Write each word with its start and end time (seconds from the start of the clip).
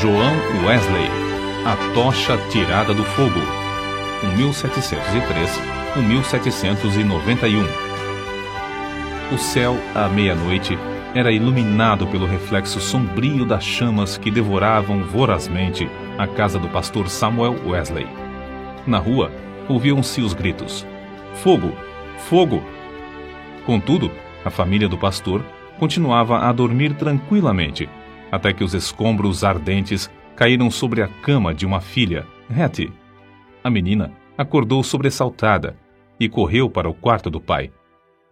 João 0.00 0.32
Wesley, 0.64 1.10
A 1.66 1.76
Tocha 1.92 2.38
Tirada 2.48 2.94
do 2.94 3.04
Fogo, 3.04 3.38
1703-1791. 5.94 7.66
O 9.30 9.36
céu, 9.36 9.76
à 9.94 10.08
meia-noite, 10.08 10.78
era 11.14 11.30
iluminado 11.30 12.06
pelo 12.06 12.24
reflexo 12.24 12.80
sombrio 12.80 13.44
das 13.44 13.62
chamas 13.62 14.16
que 14.16 14.30
devoravam 14.30 15.04
vorazmente 15.04 15.86
a 16.16 16.26
casa 16.26 16.58
do 16.58 16.68
pastor 16.68 17.10
Samuel 17.10 17.56
Wesley. 17.66 18.06
Na 18.86 18.96
rua, 18.96 19.30
ouviam-se 19.68 20.22
os 20.22 20.32
gritos: 20.32 20.86
Fogo! 21.42 21.74
Fogo! 22.20 22.64
Contudo, 23.66 24.10
a 24.46 24.48
família 24.48 24.88
do 24.88 24.96
pastor 24.96 25.44
continuava 25.78 26.38
a 26.38 26.52
dormir 26.52 26.94
tranquilamente, 26.94 27.86
até 28.30 28.52
que 28.52 28.64
os 28.64 28.74
escombros 28.74 29.44
ardentes 29.44 30.10
caíram 30.36 30.70
sobre 30.70 31.02
a 31.02 31.08
cama 31.08 31.54
de 31.54 31.66
uma 31.66 31.80
filha, 31.80 32.26
Hattie. 32.48 32.92
A 33.62 33.68
menina 33.68 34.12
acordou 34.38 34.82
sobressaltada 34.82 35.76
e 36.18 36.28
correu 36.28 36.70
para 36.70 36.88
o 36.88 36.94
quarto 36.94 37.28
do 37.28 37.40
pai. 37.40 37.72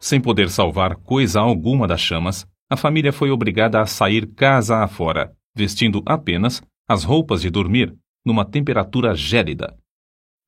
Sem 0.01 0.21
poder 0.21 0.49
salvar 0.49 0.97
coisa 0.97 1.41
alguma 1.41 1.87
das 1.87 2.01
chamas, 2.01 2.47
a 2.71 2.77
família 2.77 3.13
foi 3.13 3.31
obrigada 3.31 3.81
a 3.81 3.87
sair 3.87 4.27
casa 4.27 4.79
afora, 4.79 5.35
vestindo 5.55 6.03
apenas 6.07 6.63
as 6.89 7.05
roupas 7.05 7.43
de 7.43 7.51
dormir, 7.51 7.95
numa 8.25 8.45
temperatura 8.45 9.15
gélida. 9.15 9.77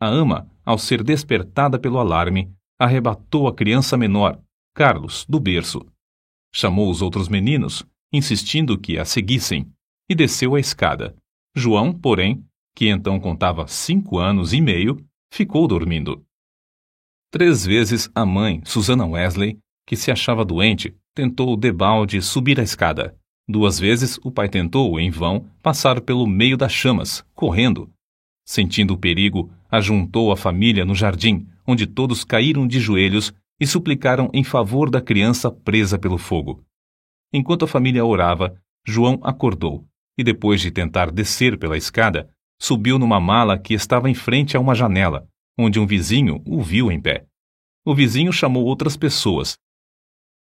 A 0.00 0.06
ama, 0.06 0.48
ao 0.64 0.78
ser 0.78 1.02
despertada 1.02 1.78
pelo 1.78 1.98
alarme, 1.98 2.50
arrebatou 2.78 3.48
a 3.48 3.54
criança 3.54 3.96
menor, 3.96 4.40
Carlos, 4.74 5.26
do 5.28 5.38
berço. 5.38 5.84
Chamou 6.54 6.90
os 6.90 7.02
outros 7.02 7.28
meninos, 7.28 7.84
insistindo 8.12 8.78
que 8.78 8.98
a 8.98 9.04
seguissem, 9.04 9.66
e 10.08 10.14
desceu 10.14 10.54
a 10.54 10.60
escada. 10.60 11.14
João, 11.54 11.92
porém, 11.92 12.44
que 12.74 12.88
então 12.88 13.18
contava 13.20 13.66
cinco 13.66 14.18
anos 14.18 14.52
e 14.52 14.60
meio, 14.60 14.96
ficou 15.32 15.68
dormindo. 15.68 16.24
Três 17.30 17.64
vezes 17.64 18.10
a 18.14 18.26
mãe, 18.26 18.60
Susana 18.64 19.06
Wesley, 19.06 19.58
que 19.86 19.96
se 19.96 20.10
achava 20.10 20.44
doente, 20.44 20.94
tentou 21.14 21.56
debalde 21.56 22.20
subir 22.20 22.58
a 22.58 22.62
escada. 22.62 23.16
Duas 23.48 23.78
vezes 23.78 24.18
o 24.24 24.30
pai 24.30 24.48
tentou, 24.48 24.98
em 24.98 25.10
vão, 25.10 25.46
passar 25.62 26.00
pelo 26.00 26.26
meio 26.26 26.56
das 26.56 26.72
chamas, 26.72 27.24
correndo. 27.34 27.90
Sentindo 28.44 28.94
o 28.94 28.98
perigo, 28.98 29.50
ajuntou 29.70 30.32
a 30.32 30.36
família 30.36 30.84
no 30.84 30.94
jardim, 30.94 31.46
onde 31.66 31.86
todos 31.86 32.24
caíram 32.24 32.66
de 32.66 32.80
joelhos 32.80 33.32
e 33.60 33.66
suplicaram 33.66 34.30
em 34.32 34.42
favor 34.42 34.90
da 34.90 35.00
criança 35.00 35.50
presa 35.50 35.98
pelo 35.98 36.18
fogo. 36.18 36.64
Enquanto 37.32 37.64
a 37.64 37.68
família 37.68 38.04
orava, 38.04 38.60
João 38.86 39.20
acordou 39.22 39.86
e, 40.18 40.24
depois 40.24 40.60
de 40.60 40.70
tentar 40.70 41.10
descer 41.10 41.58
pela 41.58 41.76
escada, 41.76 42.28
subiu 42.60 42.98
numa 42.98 43.20
mala 43.20 43.58
que 43.58 43.72
estava 43.72 44.10
em 44.10 44.14
frente 44.14 44.56
a 44.56 44.60
uma 44.60 44.74
janela, 44.74 45.26
onde 45.58 45.78
um 45.78 45.86
vizinho 45.86 46.42
o 46.46 46.62
viu 46.62 46.90
em 46.90 47.00
pé. 47.00 47.26
O 47.84 47.94
vizinho 47.94 48.32
chamou 48.32 48.64
outras 48.64 48.96
pessoas 48.96 49.56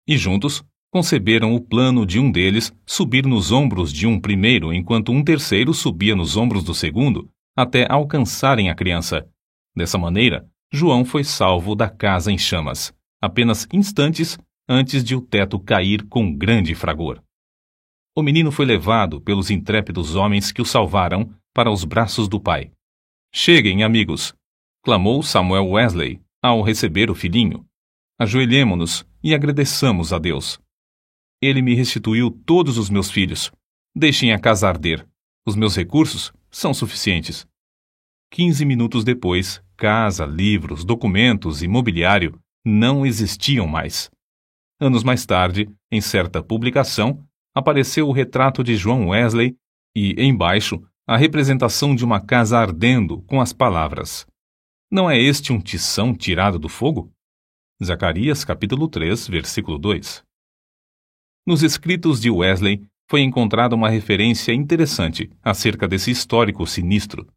e, 0.06 0.16
juntos, 0.16 0.64
conceberam 0.90 1.54
o 1.54 1.60
plano 1.60 2.04
de 2.04 2.18
um 2.18 2.30
deles 2.30 2.72
subir 2.84 3.24
nos 3.24 3.50
ombros 3.50 3.92
de 3.92 4.06
um 4.06 4.20
primeiro 4.20 4.72
enquanto 4.72 5.12
um 5.12 5.24
terceiro 5.24 5.72
subia 5.72 6.14
nos 6.14 6.36
ombros 6.36 6.64
do 6.64 6.74
segundo 6.74 7.30
até 7.56 7.86
alcançarem 7.90 8.68
a 8.68 8.74
criança. 8.74 9.26
Dessa 9.74 9.96
maneira, 9.96 10.46
João 10.70 11.04
foi 11.04 11.24
salvo 11.24 11.74
da 11.74 11.88
casa 11.88 12.30
em 12.30 12.36
chamas 12.36 12.92
apenas 13.22 13.68
instantes 13.72 14.36
antes 14.72 15.04
de 15.04 15.14
o 15.14 15.20
teto 15.20 15.60
cair 15.60 16.06
com 16.08 16.34
grande 16.34 16.74
fragor. 16.74 17.22
O 18.16 18.22
menino 18.22 18.50
foi 18.50 18.64
levado 18.64 19.20
pelos 19.20 19.50
intrépidos 19.50 20.14
homens 20.14 20.50
que 20.50 20.62
o 20.62 20.64
salvaram 20.64 21.30
para 21.54 21.70
os 21.70 21.84
braços 21.84 22.26
do 22.26 22.40
pai. 22.40 22.70
Cheguem, 23.32 23.82
amigos! 23.82 24.34
clamou 24.82 25.22
Samuel 25.22 25.68
Wesley 25.68 26.20
ao 26.42 26.62
receber 26.62 27.10
o 27.10 27.14
filhinho. 27.14 27.64
Ajoelhemo-nos 28.18 29.06
e 29.22 29.34
agradeçamos 29.34 30.12
a 30.12 30.18
Deus. 30.18 30.58
Ele 31.40 31.60
me 31.60 31.74
restituiu 31.74 32.30
todos 32.30 32.78
os 32.78 32.88
meus 32.88 33.10
filhos. 33.10 33.52
Deixem 33.94 34.32
a 34.32 34.38
casa 34.38 34.68
arder. 34.68 35.06
Os 35.46 35.54
meus 35.54 35.76
recursos 35.76 36.32
são 36.50 36.72
suficientes. 36.72 37.46
Quinze 38.30 38.64
minutos 38.64 39.04
depois, 39.04 39.62
casa, 39.76 40.24
livros, 40.24 40.84
documentos 40.84 41.62
e 41.62 41.68
mobiliário 41.68 42.40
não 42.64 43.04
existiam 43.04 43.66
mais. 43.66 44.10
Anos 44.82 45.04
mais 45.04 45.24
tarde, 45.24 45.70
em 45.92 46.00
certa 46.00 46.42
publicação, 46.42 47.24
apareceu 47.54 48.08
o 48.08 48.12
retrato 48.12 48.64
de 48.64 48.74
João 48.74 49.10
Wesley 49.10 49.56
e, 49.94 50.20
embaixo, 50.20 50.82
a 51.06 51.16
representação 51.16 51.94
de 51.94 52.04
uma 52.04 52.20
casa 52.20 52.58
ardendo 52.58 53.22
com 53.22 53.40
as 53.40 53.52
palavras: 53.52 54.26
Não 54.90 55.08
é 55.08 55.16
este 55.16 55.52
um 55.52 55.60
tição 55.60 56.12
tirado 56.12 56.58
do 56.58 56.68
fogo? 56.68 57.12
Zacarias 57.80 58.44
capítulo 58.44 58.88
3, 58.88 59.28
versículo 59.28 59.78
2. 59.78 60.24
Nos 61.46 61.62
escritos 61.62 62.20
de 62.20 62.28
Wesley 62.28 62.84
foi 63.08 63.20
encontrada 63.20 63.76
uma 63.76 63.88
referência 63.88 64.52
interessante 64.52 65.30
acerca 65.44 65.86
desse 65.86 66.10
histórico 66.10 66.66
sinistro. 66.66 67.32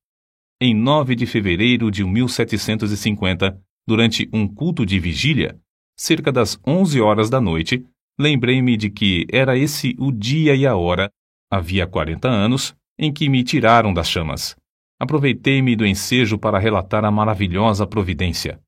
Em 0.60 0.74
9 0.74 1.16
de 1.16 1.28
fevereiro 1.28 1.92
de 1.92 2.04
1750, 2.04 3.56
durante 3.88 4.28
um 4.34 4.48
culto 4.48 4.84
de 4.84 5.00
vigília, 5.00 5.62
cerca 5.96 6.32
das 6.32 6.60
onze 6.66 7.00
horas 7.02 7.30
da 7.30 7.40
noite, 7.40 7.86
lembrei-me 8.20 8.76
de 8.78 8.90
que 8.90 9.26
era 9.32 9.58
esse 9.58 9.96
o 9.98 10.12
dia 10.12 10.56
e 10.56 10.66
a 10.66 10.76
hora, 10.76 11.10
havia 11.52 11.88
quarenta 11.88 12.28
anos, 12.28 12.76
em 12.98 13.12
que 13.12 13.30
me 13.30 13.44
tiraram 13.44 13.94
das 13.94 14.10
chamas. 14.10 14.56
Aproveitei-me 15.00 15.76
do 15.76 15.86
ensejo 15.86 16.38
para 16.38 16.60
relatar 16.60 17.04
a 17.04 17.12
maravilhosa 17.12 17.86
providência. 17.86 18.60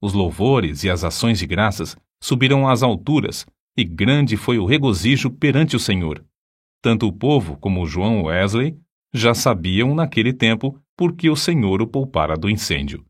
Os 0.00 0.12
louvores 0.12 0.84
e 0.84 0.90
as 0.90 1.04
ações 1.04 1.38
de 1.38 1.46
graças 1.46 1.96
subiram 2.22 2.68
às 2.68 2.82
alturas, 2.82 3.46
e 3.76 3.84
grande 3.84 4.36
foi 4.36 4.58
o 4.58 4.66
regozijo 4.66 5.30
perante 5.30 5.74
o 5.74 5.80
Senhor. 5.80 6.24
Tanto 6.80 7.06
o 7.06 7.12
povo 7.12 7.56
como 7.56 7.86
João 7.86 8.24
Wesley 8.24 8.76
já 9.14 9.34
sabiam 9.34 9.94
naquele 9.94 10.32
tempo 10.32 10.78
por 10.96 11.14
que 11.14 11.30
o 11.30 11.36
Senhor 11.36 11.80
o 11.82 11.86
poupara 11.86 12.36
do 12.36 12.50
incêndio 12.50 13.04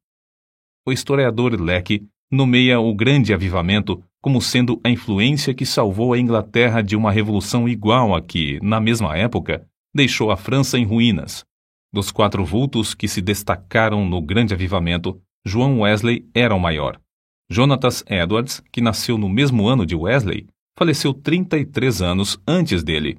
o 0.85 0.93
historiador 0.93 1.59
Leck 1.61 2.05
nomeia 2.33 2.81
o 2.81 2.95
Grande 2.95 3.35
Avivamento 3.35 4.03
como 4.23 4.41
sendo 4.41 4.81
a 4.83 4.89
influência 4.89 5.53
que 5.53 5.67
salvou 5.67 6.15
a 6.15 6.19
Inglaterra 6.19 6.81
de 6.81 6.97
uma 6.97 7.13
revolução 7.13 7.69
igual 7.69 8.15
a 8.15 8.23
que, 8.23 8.59
na 8.63 8.81
mesma 8.81 9.17
época, 9.17 9.67
deixou 9.95 10.31
a 10.31 10.37
França 10.37 10.79
em 10.79 10.85
ruínas. 10.85 11.45
Dos 11.93 12.11
quatro 12.11 12.43
vultos 12.43 12.95
que 12.95 13.07
se 13.07 13.21
destacaram 13.21 14.09
no 14.09 14.23
Grande 14.23 14.55
Avivamento, 14.55 15.21
João 15.45 15.81
Wesley 15.81 16.27
era 16.33 16.55
o 16.55 16.61
maior. 16.61 16.99
Jonatas 17.51 18.03
Edwards, 18.07 18.63
que 18.73 18.81
nasceu 18.81 19.19
no 19.19 19.29
mesmo 19.29 19.69
ano 19.69 19.85
de 19.85 19.95
Wesley, 19.95 20.47
faleceu 20.79 21.13
33 21.13 22.01
anos 22.01 22.41
antes 22.47 22.83
dele. 22.83 23.19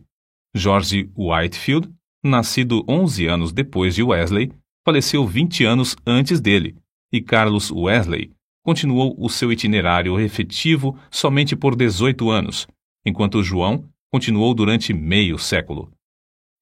George 0.56 1.12
Whitefield, 1.16 1.88
nascido 2.24 2.84
11 2.88 3.28
anos 3.28 3.53
depois 3.53 3.94
de 3.94 4.01
Wesley, 4.01 4.51
faleceu 4.84 5.28
20 5.28 5.66
anos 5.66 5.95
antes 6.07 6.40
dele, 6.40 6.75
e 7.12 7.22
Carlos 7.22 7.69
Wesley 7.69 8.31
continuou 8.63 9.13
o 9.19 9.29
seu 9.29 9.51
itinerário 9.51 10.19
efetivo 10.19 10.97
somente 11.12 11.56
por 11.56 11.75
18 11.75 12.29
anos, 12.29 12.66
enquanto 13.06 13.44
João 13.44 13.88
continuou 14.09 14.53
durante 14.53 14.94
meio 14.94 15.38
século. 15.38 15.91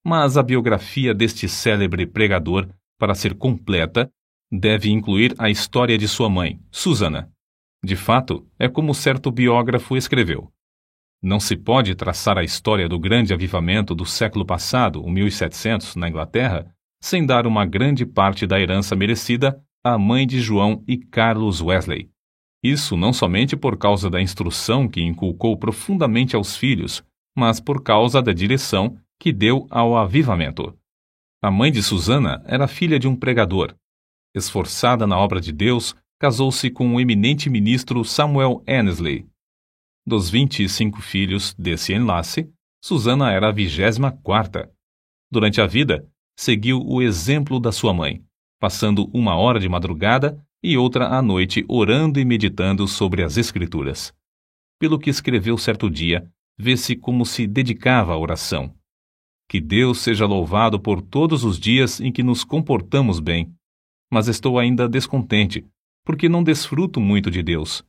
Mas 0.03 0.35
a 0.35 0.43
biografia 0.43 1.13
deste 1.13 1.47
célebre 1.47 2.07
pregador, 2.07 2.67
para 2.97 3.13
ser 3.13 3.35
completa, 3.35 4.11
deve 4.51 4.89
incluir 4.89 5.35
a 5.37 5.49
história 5.49 5.97
de 5.97 6.07
sua 6.07 6.29
mãe, 6.29 6.59
Susana. 6.71 7.31
De 7.83 7.95
fato, 7.95 8.47
é 8.59 8.67
como 8.67 8.93
certo 8.93 9.31
biógrafo 9.31 9.95
escreveu. 9.95 10.51
Não 11.21 11.39
se 11.39 11.55
pode 11.55 11.93
traçar 11.93 12.37
a 12.37 12.43
história 12.43 12.89
do 12.89 12.99
grande 12.99 13.33
avivamento 13.33 13.93
do 13.93 14.05
século 14.05 14.43
passado, 14.43 15.03
o 15.03 15.09
1700, 15.09 15.95
na 15.95 16.09
Inglaterra, 16.09 16.73
sem 16.99 17.25
dar 17.25 17.45
uma 17.45 17.65
grande 17.65 18.05
parte 18.05 18.47
da 18.47 18.59
herança 18.59 18.95
merecida 18.95 19.61
a 19.83 19.97
mãe 19.97 20.27
de 20.27 20.39
João 20.39 20.83
e 20.87 20.95
Carlos 20.95 21.59
Wesley. 21.59 22.11
Isso 22.63 22.95
não 22.95 23.11
somente 23.11 23.55
por 23.57 23.77
causa 23.77 24.11
da 24.11 24.21
instrução 24.21 24.87
que 24.87 25.01
inculcou 25.01 25.57
profundamente 25.57 26.35
aos 26.35 26.55
filhos, 26.55 27.03
mas 27.35 27.59
por 27.59 27.81
causa 27.81 28.21
da 28.21 28.31
direção 28.31 28.95
que 29.19 29.33
deu 29.33 29.65
ao 29.71 29.97
avivamento. 29.97 30.77
A 31.41 31.49
mãe 31.49 31.71
de 31.71 31.81
Susana 31.81 32.43
era 32.45 32.67
filha 32.67 32.99
de 32.99 33.07
um 33.07 33.15
pregador. 33.15 33.73
Esforçada 34.35 35.07
na 35.07 35.17
obra 35.17 35.41
de 35.41 35.51
Deus, 35.51 35.95
casou-se 36.19 36.69
com 36.69 36.93
o 36.93 37.01
eminente 37.01 37.49
ministro 37.49 38.05
Samuel 38.05 38.63
Annesley. 38.67 39.25
Dos 40.05 40.29
25 40.29 41.01
filhos 41.01 41.55
desse 41.55 41.91
enlace, 41.91 42.47
Susana 42.83 43.31
era 43.31 43.49
a 43.49 43.51
vigésima 43.51 44.11
quarta. 44.11 44.71
Durante 45.31 45.59
a 45.59 45.65
vida, 45.65 46.07
seguiu 46.37 46.79
o 46.85 47.01
exemplo 47.01 47.59
da 47.59 47.71
sua 47.71 47.93
mãe 47.95 48.23
passando 48.61 49.09
uma 49.11 49.35
hora 49.35 49.59
de 49.59 49.67
madrugada 49.67 50.39
e 50.61 50.77
outra 50.77 51.07
à 51.07 51.19
noite 51.19 51.65
orando 51.67 52.19
e 52.19 52.23
meditando 52.23 52.87
sobre 52.87 53.23
as 53.23 53.35
Escrituras. 53.35 54.13
Pelo 54.79 54.99
que 54.99 55.09
escreveu 55.09 55.57
certo 55.57 55.89
dia, 55.89 56.31
vê-se 56.55 56.95
como 56.95 57.25
se 57.25 57.47
dedicava 57.47 58.13
à 58.13 58.17
oração. 58.17 58.71
Que 59.49 59.59
Deus 59.59 59.97
seja 59.97 60.27
louvado 60.27 60.79
por 60.79 61.01
todos 61.01 61.43
os 61.43 61.59
dias 61.59 61.99
em 61.99 62.11
que 62.11 62.21
nos 62.21 62.43
comportamos 62.43 63.19
bem. 63.19 63.51
Mas 64.11 64.27
estou 64.27 64.59
ainda 64.59 64.87
descontente, 64.87 65.65
porque 66.05 66.29
não 66.29 66.43
desfruto 66.43 67.01
muito 67.01 67.31
de 67.31 67.41
Deus. 67.41 67.83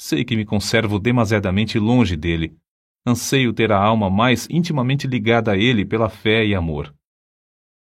Sei 0.00 0.24
que 0.24 0.36
me 0.36 0.44
conservo 0.44 1.00
demasiadamente 1.00 1.76
longe 1.76 2.16
dele. 2.16 2.56
Anseio 3.04 3.52
ter 3.52 3.72
a 3.72 3.82
alma 3.82 4.08
mais 4.08 4.46
intimamente 4.48 5.08
ligada 5.08 5.50
a 5.50 5.56
ele 5.56 5.84
pela 5.84 6.08
fé 6.08 6.46
e 6.46 6.54
amor. 6.54 6.94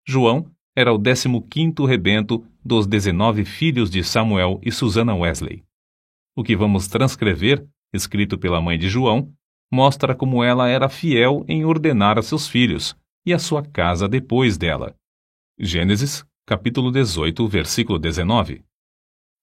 João 0.08 0.46
era 0.76 0.94
o 0.94 0.98
décimo 0.98 1.42
quinto 1.48 1.86
rebento 1.86 2.46
dos 2.64 2.88
dezenove 2.88 3.44
filhos 3.44 3.90
de 3.90 4.04
Samuel 4.04 4.60
e 4.64 4.72
Susana 4.72 5.16
Wesley. 5.16 5.64
O 6.36 6.44
que 6.44 6.56
vamos 6.56 6.88
transcrever, 6.88 7.68
escrito 7.94 8.38
pela 8.38 8.62
mãe 8.62 8.78
de 8.78 8.88
João, 8.88 9.34
mostra 9.72 10.16
como 10.16 10.44
ela 10.44 10.70
era 10.70 10.90
fiel 10.90 11.46
em 11.48 11.66
ordenar 11.66 12.18
a 12.18 12.22
seus 12.22 12.48
filhos 12.48 12.96
e 13.26 13.34
a 13.34 13.40
sua 13.40 13.64
casa 13.64 14.08
depois 14.08 14.58
dela. 14.58 14.96
Gênesis, 15.60 16.26
capítulo 16.46 16.92
18, 16.92 17.48
versículo 17.48 18.00
19. 18.00 18.64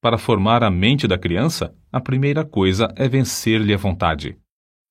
Para 0.01 0.19
formar 0.19 0.63
a 0.63 0.71
mente 0.71 1.07
da 1.07 1.19
criança, 1.19 1.75
a 1.93 2.01
primeira 2.01 2.45
coisa 2.45 2.93
é 2.97 3.09
vencer-lhe 3.09 3.75
a 3.75 3.77
vontade. 3.77 4.39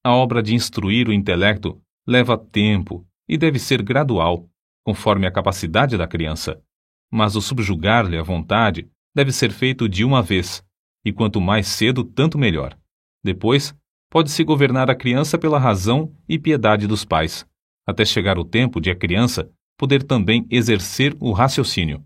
A 0.04 0.14
obra 0.14 0.44
de 0.44 0.54
instruir 0.54 1.08
o 1.08 1.14
intelecto 1.14 1.82
leva 2.06 2.38
tempo 2.38 3.06
e 3.28 3.38
deve 3.38 3.60
ser 3.60 3.82
gradual, 3.82 4.50
conforme 4.88 5.28
a 5.28 5.32
capacidade 5.32 5.98
da 5.98 6.08
criança. 6.08 6.64
Mas 7.12 7.36
o 7.36 7.42
subjugar-lhe 7.42 8.18
a 8.18 8.24
vontade 8.24 8.90
deve 9.14 9.34
ser 9.34 9.52
feito 9.52 9.90
de 9.90 10.06
uma 10.06 10.24
vez, 10.24 10.64
e 11.04 11.12
quanto 11.12 11.42
mais 11.42 11.68
cedo, 11.68 12.06
tanto 12.06 12.38
melhor. 12.38 12.74
Depois, 13.22 13.76
pode-se 14.10 14.42
governar 14.46 14.90
a 14.90 14.96
criança 14.96 15.38
pela 15.38 15.60
razão 15.60 16.16
e 16.30 16.40
piedade 16.40 16.88
dos 16.88 17.04
pais, 17.04 17.46
até 17.86 18.06
chegar 18.06 18.38
o 18.38 18.46
tempo 18.46 18.80
de 18.80 18.90
a 18.90 18.96
criança 18.96 19.52
poder 19.78 20.04
também 20.04 20.48
exercer 20.50 21.14
o 21.20 21.34
raciocínio. 21.34 22.02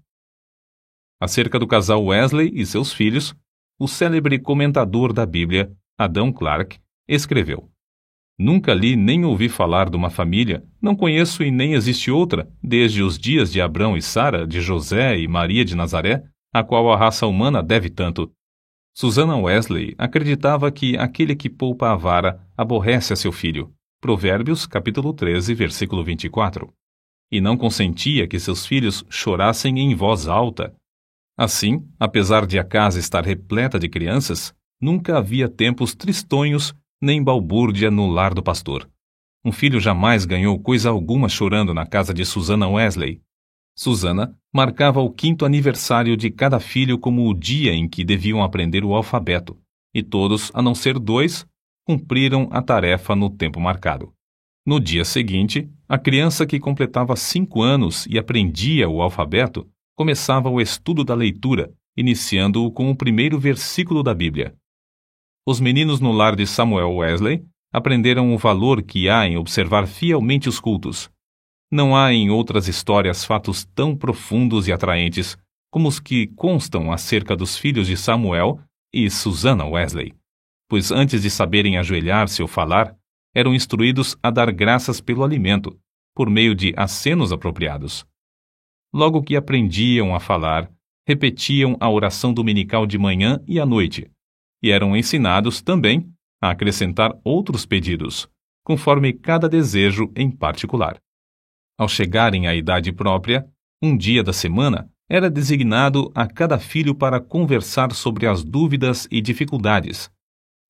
Acerca 1.21 1.59
do 1.59 1.67
casal 1.67 2.03
Wesley 2.03 2.51
e 2.51 2.65
seus 2.65 2.91
filhos, 2.91 3.35
o 3.79 3.87
célebre 3.87 4.39
comentador 4.39 5.13
da 5.13 5.23
Bíblia, 5.23 5.71
Adão 5.99 6.33
Clarke, 6.33 6.79
escreveu: 7.07 7.70
Nunca 8.43 8.73
li 8.73 8.95
nem 8.95 9.23
ouvi 9.23 9.47
falar 9.47 9.88
de 9.88 9.95
uma 9.95 10.09
família, 10.09 10.65
não 10.81 10.95
conheço 10.95 11.43
e 11.43 11.51
nem 11.51 11.75
existe 11.75 12.09
outra, 12.09 12.51
desde 12.59 13.03
os 13.03 13.15
dias 13.15 13.51
de 13.51 13.61
Abrão 13.61 13.95
e 13.95 14.01
Sara, 14.01 14.47
de 14.47 14.59
José 14.61 15.19
e 15.19 15.27
Maria 15.27 15.63
de 15.63 15.75
Nazaré, 15.75 16.23
a 16.51 16.63
qual 16.63 16.91
a 16.91 16.97
raça 16.97 17.27
humana 17.27 17.61
deve 17.61 17.88
tanto. 17.88 18.31
Susana 18.95 19.38
Wesley 19.38 19.93
acreditava 19.95 20.71
que 20.71 20.97
aquele 20.97 21.35
que 21.35 21.51
poupa 21.51 21.91
a 21.91 21.95
vara 21.95 22.41
aborrece 22.57 23.13
a 23.13 23.15
seu 23.15 23.31
filho. 23.31 23.71
Provérbios, 24.01 24.65
capítulo 24.65 25.13
13, 25.13 25.53
versículo 25.53 26.03
24. 26.03 26.67
E 27.31 27.39
não 27.39 27.55
consentia 27.55 28.27
que 28.27 28.39
seus 28.39 28.65
filhos 28.65 29.05
chorassem 29.07 29.77
em 29.77 29.93
voz 29.93 30.27
alta. 30.27 30.73
Assim, 31.38 31.88
apesar 31.99 32.47
de 32.47 32.57
a 32.57 32.63
casa 32.63 32.97
estar 32.97 33.23
repleta 33.23 33.77
de 33.77 33.88
crianças, 33.88 34.51
nunca 34.81 35.19
havia 35.19 35.47
tempos 35.47 35.93
tristonhos 35.93 36.73
nem 37.01 37.24
balbúrdia 37.24 37.89
no 37.89 38.07
lar 38.07 38.33
do 38.33 38.44
pastor. 38.44 38.88
Um 39.44 39.51
filho 39.51 39.80
jamais 39.80 40.24
ganhou 40.24 40.59
coisa 40.59 40.89
alguma 40.89 41.27
chorando 41.27 41.74
na 41.74 41.86
casa 41.86 42.13
de 42.13 42.24
Susana 42.24 42.68
Wesley. 42.68 43.21
Susana 43.75 44.38
marcava 44.53 45.01
o 45.01 45.09
quinto 45.09 45.44
aniversário 45.44 46.15
de 46.15 46.30
cada 46.30 46.59
filho 46.59 47.00
como 47.00 47.27
o 47.27 47.33
dia 47.33 47.74
em 47.74 47.89
que 47.89 48.06
deviam 48.06 48.44
aprender 48.44 48.83
o 48.83 48.94
alfabeto, 48.94 49.57
e 49.94 50.03
todos, 50.03 50.51
a 50.53 50.62
não 50.62 50.75
ser 50.75 51.00
dois, 51.00 51.45
cumpriram 51.86 52.48
a 52.51 52.62
tarefa 52.62 53.15
no 53.15 53.30
tempo 53.30 53.59
marcado. 53.59 54.13
No 54.63 54.80
dia 54.80 55.03
seguinte, 55.03 55.68
a 55.89 55.98
criança 55.98 56.45
que 56.45 56.59
completava 56.59 57.15
cinco 57.15 57.63
anos 57.63 58.06
e 58.06 58.19
aprendia 58.19 58.88
o 58.88 59.01
alfabeto 59.01 59.68
começava 59.95 60.50
o 60.50 60.62
estudo 60.62 61.03
da 61.03 61.15
leitura, 61.15 61.74
iniciando-o 61.98 62.71
com 62.71 62.92
o 62.92 62.95
primeiro 62.95 63.39
versículo 63.39 64.03
da 64.03 64.13
Bíblia. 64.13 64.56
Os 65.45 65.59
meninos 65.59 65.99
no 65.99 66.11
lar 66.11 66.35
de 66.35 66.45
Samuel 66.45 66.93
Wesley 66.97 67.43
aprenderam 67.73 68.33
o 68.33 68.38
valor 68.38 68.83
que 68.83 69.09
há 69.09 69.27
em 69.27 69.38
observar 69.38 69.88
fielmente 69.88 70.47
os 70.47 70.59
cultos. 70.59 71.09
Não 71.71 71.95
há 71.95 72.13
em 72.13 72.29
outras 72.29 72.67
histórias 72.67 73.25
fatos 73.25 73.65
tão 73.65 73.95
profundos 73.95 74.67
e 74.67 74.71
atraentes 74.71 75.35
como 75.71 75.88
os 75.88 75.99
que 75.99 76.27
constam 76.27 76.91
acerca 76.91 77.35
dos 77.35 77.57
filhos 77.57 77.88
de 77.88 77.97
Samuel 77.97 78.59
e 78.93 79.09
Susana 79.09 79.65
Wesley, 79.65 80.13
pois 80.69 80.91
antes 80.91 81.23
de 81.23 81.29
saberem 81.29 81.77
ajoelhar-se 81.77 82.41
ou 82.41 82.47
falar, 82.47 82.95
eram 83.33 83.55
instruídos 83.55 84.15
a 84.21 84.29
dar 84.29 84.51
graças 84.51 85.01
pelo 85.01 85.23
alimento, 85.23 85.75
por 86.13 86.29
meio 86.29 86.53
de 86.53 86.73
acenos 86.77 87.31
apropriados. 87.31 88.05
Logo 88.93 89.23
que 89.23 89.38
aprendiam 89.38 90.13
a 90.13 90.19
falar, 90.19 90.69
repetiam 91.07 91.77
a 91.79 91.89
oração 91.89 92.33
dominical 92.33 92.85
de 92.85 92.97
manhã 92.97 93.41
e 93.47 93.59
à 93.59 93.65
noite, 93.65 94.11
e 94.61 94.71
eram 94.71 94.95
ensinados 94.95 95.61
também 95.61 96.11
a 96.41 96.49
acrescentar 96.49 97.11
outros 97.23 97.65
pedidos, 97.65 98.29
conforme 98.63 99.13
cada 99.13 99.47
desejo 99.47 100.11
em 100.15 100.29
particular. 100.29 100.99
Ao 101.77 101.87
chegarem 101.87 102.47
à 102.47 102.55
idade 102.55 102.91
própria, 102.91 103.47
um 103.81 103.97
dia 103.97 104.23
da 104.23 104.33
semana 104.33 104.89
era 105.09 105.29
designado 105.29 106.11
a 106.15 106.25
cada 106.27 106.57
filho 106.57 106.95
para 106.95 107.19
conversar 107.19 107.91
sobre 107.93 108.27
as 108.27 108.43
dúvidas 108.43 109.07
e 109.11 109.19
dificuldades. 109.19 110.09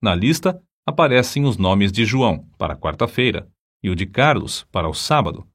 Na 0.02 0.16
lista 0.16 0.62
aparecem 0.86 1.46
os 1.46 1.58
nomes 1.58 1.92
de 1.92 2.06
João 2.06 2.50
para 2.58 2.76
quarta-feira 2.76 3.48
e 3.84 3.90
o 3.90 3.96
de 3.96 4.06
Carlos 4.06 4.66
para 4.72 4.90
o 4.90 4.94
sábado. 4.94 5.48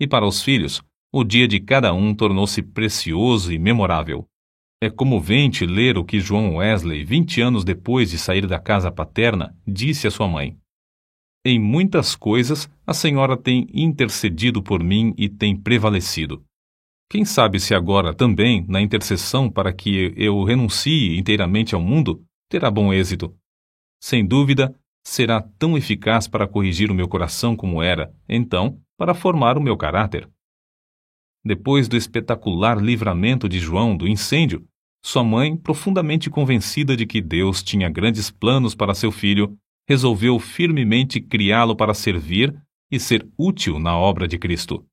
E 0.00 0.06
para 0.06 0.26
os 0.26 0.42
filhos, 0.42 0.82
o 1.12 1.22
dia 1.22 1.46
de 1.46 1.60
cada 1.60 1.92
um 1.92 2.14
tornou-se 2.14 2.62
precioso 2.62 3.52
e 3.52 3.58
memorável. 3.58 4.26
É 4.82 4.90
comovente 4.90 5.64
ler 5.64 5.96
o 5.96 6.04
que 6.04 6.18
João 6.18 6.56
Wesley, 6.56 7.04
vinte 7.04 7.40
anos 7.40 7.62
depois 7.62 8.10
de 8.10 8.18
sair 8.18 8.48
da 8.48 8.58
casa 8.58 8.90
paterna, 8.90 9.56
disse 9.64 10.08
à 10.08 10.10
sua 10.10 10.26
mãe. 10.26 10.58
Em 11.46 11.56
muitas 11.56 12.16
coisas, 12.16 12.68
a 12.84 12.92
senhora 12.92 13.36
tem 13.36 13.68
intercedido 13.72 14.60
por 14.60 14.82
mim 14.82 15.14
e 15.16 15.28
tem 15.28 15.56
prevalecido. 15.56 16.44
Quem 17.08 17.24
sabe 17.24 17.60
se 17.60 17.76
agora 17.76 18.12
também, 18.12 18.66
na 18.66 18.80
intercessão 18.80 19.48
para 19.48 19.72
que 19.72 20.12
eu 20.16 20.42
renuncie 20.42 21.16
inteiramente 21.16 21.76
ao 21.76 21.80
mundo, 21.80 22.20
terá 22.50 22.68
bom 22.68 22.92
êxito. 22.92 23.32
Sem 24.02 24.26
dúvida, 24.26 24.74
será 25.06 25.40
tão 25.40 25.78
eficaz 25.78 26.26
para 26.26 26.48
corrigir 26.48 26.90
o 26.90 26.94
meu 26.94 27.06
coração 27.06 27.54
como 27.54 27.80
era, 27.80 28.12
então, 28.28 28.80
para 28.98 29.14
formar 29.14 29.56
o 29.56 29.62
meu 29.62 29.76
caráter. 29.76 30.28
Depois 31.44 31.86
do 31.86 31.96
espetacular 31.96 32.82
livramento 32.82 33.48
de 33.48 33.60
João 33.60 33.96
do 33.96 34.08
incêndio, 34.08 34.66
sua 35.04 35.24
mãe, 35.24 35.56
profundamente 35.56 36.30
convencida 36.30 36.96
de 36.96 37.04
que 37.04 37.20
Deus 37.20 37.62
tinha 37.62 37.90
grandes 37.90 38.30
planos 38.30 38.74
para 38.74 38.94
seu 38.94 39.10
filho, 39.10 39.58
resolveu 39.88 40.38
firmemente 40.38 41.20
criá-lo 41.20 41.74
para 41.74 41.92
servir 41.92 42.56
e 42.90 43.00
ser 43.00 43.28
útil 43.36 43.78
na 43.80 43.96
obra 43.98 44.28
de 44.28 44.38
Cristo. 44.38 44.86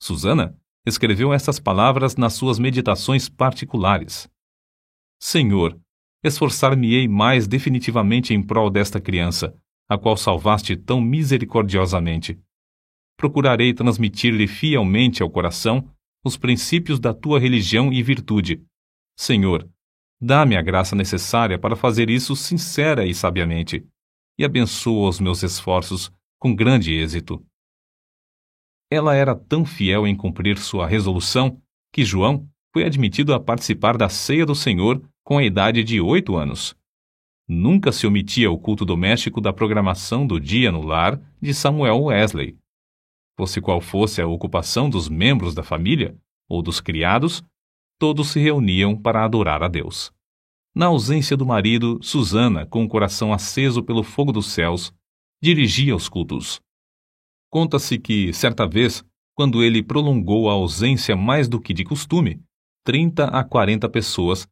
Susana 0.00 0.56
escreveu 0.86 1.32
estas 1.32 1.58
palavras 1.58 2.16
nas 2.16 2.34
suas 2.34 2.58
meditações 2.58 3.28
particulares. 3.28 4.28
Senhor, 5.18 5.78
esforçar-me-ei 6.22 7.08
mais 7.08 7.46
definitivamente 7.46 8.34
em 8.34 8.42
prol 8.42 8.70
desta 8.70 9.00
criança, 9.00 9.54
a 9.88 9.96
qual 9.96 10.16
salvaste 10.16 10.76
tão 10.76 11.00
misericordiosamente. 11.00 12.38
Procurarei 13.16 13.72
transmitir-lhe 13.72 14.46
fielmente 14.46 15.22
ao 15.22 15.30
coração 15.30 15.88
os 16.24 16.36
princípios 16.36 17.00
da 17.00 17.14
tua 17.14 17.38
religião 17.38 17.92
e 17.92 18.02
virtude, 18.02 18.62
Senhor, 19.20 19.68
dá-me 20.18 20.56
a 20.56 20.62
graça 20.62 20.96
necessária 20.96 21.58
para 21.58 21.76
fazer 21.76 22.08
isso 22.08 22.34
sincera 22.34 23.04
e 23.04 23.14
sabiamente, 23.14 23.86
e 24.38 24.46
abençoa 24.46 25.10
os 25.10 25.20
meus 25.20 25.42
esforços 25.42 26.10
com 26.38 26.56
grande 26.56 26.94
êxito. 26.94 27.44
Ela 28.90 29.14
era 29.14 29.36
tão 29.36 29.66
fiel 29.66 30.06
em 30.06 30.16
cumprir 30.16 30.56
sua 30.56 30.86
resolução 30.86 31.60
que 31.92 32.02
João 32.02 32.48
foi 32.72 32.82
admitido 32.82 33.34
a 33.34 33.38
participar 33.38 33.98
da 33.98 34.08
ceia 34.08 34.46
do 34.46 34.54
Senhor 34.54 35.06
com 35.22 35.36
a 35.36 35.44
idade 35.44 35.84
de 35.84 36.00
oito 36.00 36.34
anos. 36.34 36.74
Nunca 37.46 37.92
se 37.92 38.06
omitia 38.06 38.50
o 38.50 38.56
culto 38.56 38.86
doméstico 38.86 39.38
da 39.38 39.52
programação 39.52 40.26
do 40.26 40.40
dia 40.40 40.72
no 40.72 40.80
lar 40.80 41.20
de 41.42 41.52
Samuel 41.52 42.04
Wesley. 42.04 42.56
Fosse 43.38 43.60
qual 43.60 43.82
fosse 43.82 44.22
a 44.22 44.26
ocupação 44.26 44.88
dos 44.88 45.10
membros 45.10 45.54
da 45.54 45.62
família 45.62 46.16
ou 46.48 46.62
dos 46.62 46.80
criados, 46.80 47.44
todos 48.00 48.28
se 48.28 48.40
reuniam 48.40 48.96
para 48.96 49.22
adorar 49.22 49.62
a 49.62 49.68
Deus. 49.68 50.10
Na 50.74 50.86
ausência 50.86 51.36
do 51.36 51.44
marido, 51.44 52.00
Susana, 52.02 52.64
com 52.64 52.82
o 52.82 52.88
coração 52.88 53.30
aceso 53.30 53.82
pelo 53.82 54.02
fogo 54.02 54.32
dos 54.32 54.46
céus, 54.46 54.90
dirigia 55.42 55.94
os 55.94 56.08
cultos. 56.08 56.62
Conta-se 57.50 57.98
que, 57.98 58.32
certa 58.32 58.66
vez, 58.66 59.04
quando 59.36 59.62
ele 59.62 59.82
prolongou 59.82 60.48
a 60.48 60.54
ausência 60.54 61.14
mais 61.14 61.46
do 61.46 61.60
que 61.60 61.74
de 61.74 61.84
costume, 61.84 62.40
30 62.86 63.26
a 63.26 63.44
40 63.44 63.86
pessoas 63.90 64.48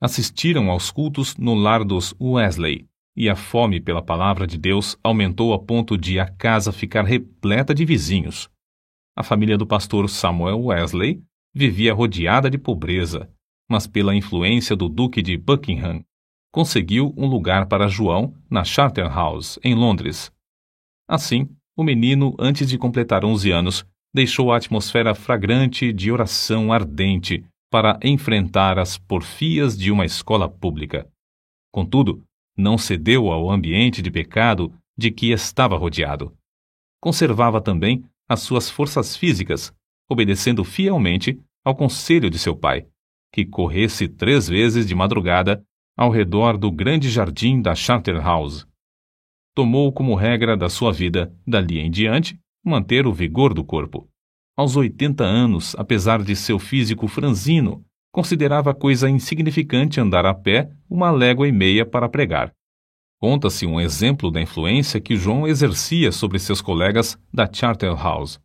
assistiram 0.00 0.70
aos 0.70 0.92
cultos 0.92 1.36
no 1.36 1.54
lar 1.54 1.82
dos 1.82 2.14
Wesley, 2.20 2.86
e 3.16 3.28
a 3.28 3.34
fome 3.34 3.80
pela 3.80 4.02
palavra 4.02 4.46
de 4.46 4.56
Deus 4.56 4.96
aumentou 5.02 5.52
a 5.52 5.58
ponto 5.58 5.98
de 5.98 6.20
a 6.20 6.28
casa 6.28 6.70
ficar 6.70 7.04
repleta 7.04 7.74
de 7.74 7.84
vizinhos. 7.84 8.48
A 9.16 9.24
família 9.24 9.58
do 9.58 9.66
pastor 9.66 10.08
Samuel 10.08 10.66
Wesley 10.66 11.22
vivia 11.54 11.94
rodeada 11.94 12.50
de 12.50 12.58
pobreza, 12.58 13.30
mas 13.68 13.86
pela 13.86 14.14
influência 14.14 14.74
do 14.74 14.88
Duque 14.88 15.22
de 15.22 15.36
Buckingham, 15.36 16.04
conseguiu 16.52 17.14
um 17.16 17.26
lugar 17.26 17.66
para 17.66 17.88
João 17.88 18.34
na 18.50 18.64
Charterhouse, 18.64 19.58
em 19.62 19.74
Londres. 19.74 20.32
Assim, 21.08 21.48
o 21.76 21.82
menino, 21.82 22.34
antes 22.38 22.68
de 22.68 22.78
completar 22.78 23.24
11 23.24 23.50
anos, 23.50 23.86
deixou 24.12 24.52
a 24.52 24.56
atmosfera 24.56 25.14
fragrante 25.14 25.92
de 25.92 26.10
oração 26.12 26.72
ardente 26.72 27.44
para 27.70 27.98
enfrentar 28.02 28.78
as 28.78 28.96
porfias 28.96 29.76
de 29.76 29.90
uma 29.90 30.04
escola 30.04 30.48
pública. 30.48 31.08
Contudo, 31.72 32.22
não 32.56 32.78
cedeu 32.78 33.32
ao 33.32 33.50
ambiente 33.50 34.00
de 34.00 34.10
pecado 34.10 34.72
de 34.96 35.10
que 35.10 35.32
estava 35.32 35.76
rodeado. 35.76 36.32
Conservava 37.00 37.60
também 37.60 38.04
as 38.28 38.40
suas 38.40 38.70
forças 38.70 39.16
físicas, 39.16 39.74
obedecendo 40.08 40.64
fielmente 40.64 41.40
ao 41.64 41.74
conselho 41.74 42.28
de 42.28 42.38
seu 42.38 42.56
pai, 42.56 42.86
que 43.32 43.44
corresse 43.44 44.06
três 44.06 44.48
vezes 44.48 44.86
de 44.86 44.94
madrugada 44.94 45.64
ao 45.96 46.10
redor 46.10 46.58
do 46.58 46.70
grande 46.70 47.08
jardim 47.10 47.60
da 47.60 47.74
Charterhouse. 47.74 48.66
Tomou 49.54 49.92
como 49.92 50.14
regra 50.14 50.56
da 50.56 50.68
sua 50.68 50.92
vida, 50.92 51.32
dali 51.46 51.78
em 51.78 51.90
diante, 51.90 52.38
manter 52.64 53.06
o 53.06 53.12
vigor 53.12 53.54
do 53.54 53.64
corpo. 53.64 54.08
Aos 54.56 54.76
80 54.76 55.24
anos, 55.24 55.74
apesar 55.76 56.22
de 56.22 56.34
seu 56.34 56.58
físico 56.58 57.06
franzino, 57.06 57.84
considerava 58.12 58.74
coisa 58.74 59.10
insignificante 59.10 60.00
andar 60.00 60.24
a 60.26 60.34
pé 60.34 60.70
uma 60.88 61.10
légua 61.10 61.48
e 61.48 61.52
meia 61.52 61.84
para 61.84 62.08
pregar. 62.08 62.52
Conta-se 63.20 63.66
um 63.66 63.80
exemplo 63.80 64.30
da 64.30 64.40
influência 64.40 65.00
que 65.00 65.16
João 65.16 65.46
exercia 65.46 66.12
sobre 66.12 66.38
seus 66.38 66.60
colegas 66.60 67.18
da 67.32 67.50
Charterhouse. 67.52 68.38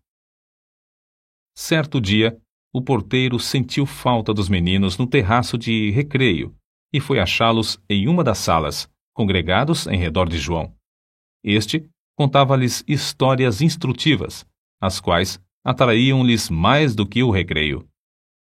Certo 1.62 2.00
dia, 2.00 2.40
o 2.74 2.82
porteiro 2.82 3.38
sentiu 3.38 3.86
falta 3.86 4.34
dos 4.34 4.48
meninos 4.48 4.98
no 4.98 5.06
terraço 5.06 5.58
de 5.58 5.92
recreio 5.92 6.56
e 6.92 7.02
foi 7.02 7.20
achá-los 7.20 7.78
em 7.90 8.08
uma 8.08 8.24
das 8.24 8.38
salas, 8.38 8.90
congregados 9.14 9.86
em 9.86 9.98
redor 9.98 10.30
de 10.30 10.38
João. 10.38 10.74
Este 11.44 11.86
contava-lhes 12.16 12.82
histórias 12.88 13.62
instrutivas, 13.62 14.48
as 14.80 15.02
quais 15.02 15.38
atraíam-lhes 15.62 16.50
mais 16.50 16.96
do 16.96 17.06
que 17.06 17.22
o 17.24 17.30
recreio. 17.30 17.86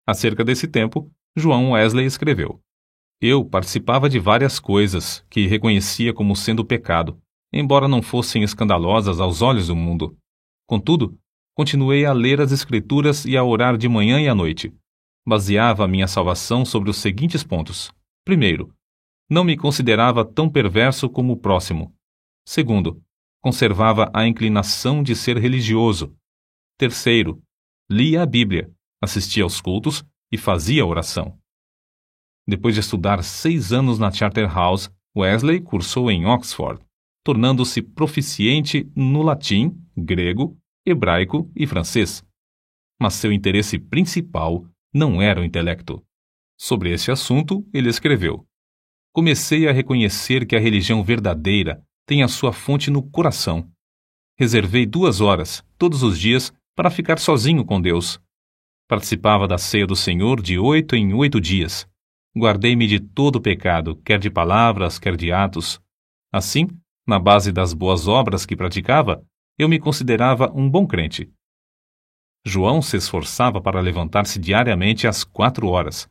Acerca 0.06 0.44
desse 0.44 0.68
tempo, 0.68 1.10
João 1.34 1.70
Wesley 1.70 2.04
escreveu: 2.04 2.60
Eu 3.22 3.42
participava 3.42 4.10
de 4.10 4.18
várias 4.18 4.60
coisas 4.60 5.24
que 5.30 5.46
reconhecia 5.46 6.12
como 6.12 6.36
sendo 6.36 6.62
pecado, 6.62 7.18
embora 7.54 7.88
não 7.88 8.02
fossem 8.02 8.42
escandalosas 8.42 9.18
aos 9.18 9.40
olhos 9.40 9.68
do 9.68 9.74
mundo. 9.74 10.14
Contudo, 10.66 11.18
continuei 11.58 12.04
a 12.04 12.12
ler 12.12 12.40
as 12.40 12.52
Escrituras 12.52 13.24
e 13.24 13.36
a 13.36 13.42
orar 13.42 13.76
de 13.76 13.88
manhã 13.88 14.20
e 14.20 14.28
à 14.28 14.34
noite. 14.34 14.72
Baseava 15.26 15.84
a 15.84 15.88
minha 15.88 16.06
salvação 16.06 16.64
sobre 16.64 16.88
os 16.88 16.98
seguintes 16.98 17.42
pontos: 17.42 17.92
primeiro, 18.24 18.72
não 19.28 19.42
me 19.42 19.56
considerava 19.56 20.24
tão 20.24 20.48
perverso 20.48 21.10
como 21.10 21.32
o 21.32 21.36
próximo. 21.36 21.92
Segundo, 22.46 23.02
conservava 23.42 24.08
a 24.14 24.24
inclinação 24.24 25.02
de 25.02 25.16
ser 25.16 25.36
religioso. 25.36 26.14
Terceiro, 26.78 27.42
lia 27.90 28.22
a 28.22 28.26
Bíblia 28.26 28.72
assistia 29.02 29.42
aos 29.42 29.60
cultos 29.60 30.04
e 30.30 30.38
fazia 30.38 30.86
oração. 30.86 31.36
Depois 32.46 32.74
de 32.74 32.80
estudar 32.80 33.24
seis 33.24 33.72
anos 33.72 33.98
na 33.98 34.12
Charterhouse, 34.12 34.90
Wesley 35.16 35.60
cursou 35.60 36.08
em 36.08 36.24
Oxford, 36.24 36.80
tornando-se 37.24 37.82
proficiente 37.82 38.88
no 38.94 39.22
latim, 39.22 39.76
grego, 39.96 40.56
hebraico 40.88 41.50
e 41.54 41.66
francês. 41.66 42.24
Mas 43.00 43.14
seu 43.14 43.32
interesse 43.32 43.78
principal 43.78 44.64
não 44.92 45.22
era 45.22 45.40
o 45.40 45.44
intelecto. 45.44 46.04
Sobre 46.56 46.92
esse 46.92 47.10
assunto, 47.10 47.66
ele 47.72 47.88
escreveu: 47.88 48.46
Comecei 49.12 49.68
a 49.68 49.72
reconhecer 49.72 50.46
que 50.46 50.56
a 50.56 50.60
religião 50.60 51.02
verdadeira 51.02 51.82
tem 52.06 52.22
a 52.22 52.28
sua 52.28 52.52
fonte 52.52 52.90
no 52.90 53.02
coração. 53.02 53.70
Reservei 54.38 54.86
duas 54.86 55.20
horas, 55.20 55.64
todos 55.76 56.02
os 56.02 56.18
dias, 56.18 56.52
para 56.74 56.90
ficar 56.90 57.18
sozinho 57.18 57.64
com 57.64 57.80
Deus 57.80 58.20
Participava 58.88 59.46
da 59.46 59.58
ceia 59.58 59.86
do 59.86 59.94
Senhor 59.94 60.40
de 60.40 60.58
oito 60.58 60.96
em 60.96 61.12
oito 61.12 61.38
dias. 61.38 61.86
Guardei-me 62.34 62.86
de 62.86 62.98
todo 62.98 63.38
pecado, 63.38 63.96
quer 63.96 64.18
de 64.18 64.30
palavras, 64.30 64.98
quer 64.98 65.14
de 65.14 65.30
atos. 65.30 65.78
Assim, 66.32 66.66
na 67.06 67.18
base 67.18 67.52
das 67.52 67.74
boas 67.74 68.08
obras 68.08 68.46
que 68.46 68.56
praticava, 68.56 69.22
eu 69.58 69.68
me 69.68 69.78
considerava 69.78 70.52
um 70.54 70.70
bom 70.70 70.86
crente. 70.86 71.30
João 72.46 72.80
se 72.80 72.96
esforçava 72.96 73.60
para 73.60 73.80
levantar-se 73.80 74.38
diariamente 74.38 75.06
às 75.06 75.24
quatro 75.24 75.66
horas. 75.68 76.08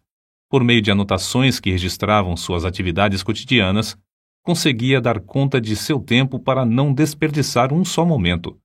Por 0.50 0.63
meio 0.63 0.82
de 0.82 0.92
anotações 0.92 1.60
que 1.60 1.72
registravam 1.72 2.36
suas 2.36 2.66
atividades 2.66 3.24
cotidianas, 3.24 3.98
conseguia 4.44 5.01
dar 5.01 5.20
conta 5.20 5.60
de 5.60 5.75
seu 5.75 6.00
tempo 6.00 6.39
para 6.39 6.66
não 6.66 6.94
desperdiçar 6.94 7.74
um 7.74 7.84
só 7.84 8.06
momento. 8.06 8.58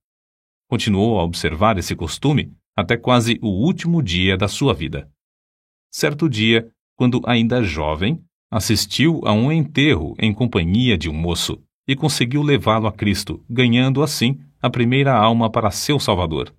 Continuou 0.69 1.19
a 1.19 1.23
observar 1.23 1.77
esse 1.77 1.95
costume 1.95 2.53
até 2.75 2.97
quase 2.97 3.39
o 3.41 3.49
último 3.49 4.01
dia 4.01 4.37
da 4.37 4.47
sua 4.47 4.73
vida. 4.73 5.09
Certo 5.91 6.29
dia, 6.29 6.69
quando 6.95 7.21
ainda 7.25 7.63
jovem, 7.63 8.23
assistiu 8.49 9.21
a 9.25 9.33
um 9.33 9.51
enterro 9.51 10.15
em 10.19 10.33
companhia 10.33 10.97
de 10.97 11.09
um 11.09 11.13
moço 11.13 11.61
e 11.87 11.95
conseguiu 11.95 12.41
levá-lo 12.41 12.87
a 12.87 12.91
Cristo, 12.91 13.43
ganhando 13.49 14.01
assim 14.01 14.39
a 14.63 14.69
primeira 14.69 15.13
alma 15.13 15.51
para 15.51 15.69
seu 15.71 15.99
Salvador. 15.99 16.55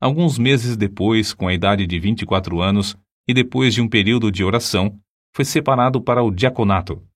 Alguns 0.00 0.38
meses 0.38 0.78
depois, 0.78 1.34
com 1.34 1.46
a 1.46 1.52
idade 1.52 1.86
de 1.86 2.00
24 2.00 2.62
anos 2.62 2.96
e 3.28 3.34
depois 3.34 3.74
de 3.74 3.82
um 3.82 3.88
período 3.88 4.32
de 4.32 4.42
oração, 4.42 4.98
foi 5.36 5.44
separado 5.44 6.00
para 6.00 6.22
o 6.22 6.30
diaconato. 6.30 7.06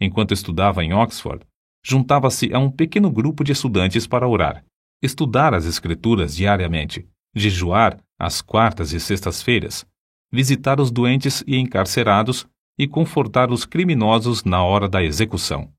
Enquanto 0.00 0.34
estudava 0.34 0.84
em 0.84 0.92
Oxford, 0.92 1.46
juntava-se 1.84 2.52
a 2.52 2.58
um 2.58 2.68
pequeno 2.68 3.10
grupo 3.10 3.44
de 3.44 3.52
estudantes 3.52 4.08
para 4.08 4.26
orar, 4.26 4.64
estudar 5.00 5.54
as 5.54 5.66
Escrituras 5.66 6.34
diariamente 6.34 7.08
jejuar 7.34 8.00
às 8.18 8.40
quartas 8.40 8.92
e 8.92 9.00
sextas-feiras, 9.00 9.84
visitar 10.32 10.80
os 10.80 10.90
doentes 10.90 11.42
e 11.46 11.56
encarcerados 11.56 12.46
e 12.78 12.86
confortar 12.86 13.50
os 13.50 13.64
criminosos 13.64 14.44
na 14.44 14.62
hora 14.62 14.88
da 14.88 15.02
execução. 15.02 15.72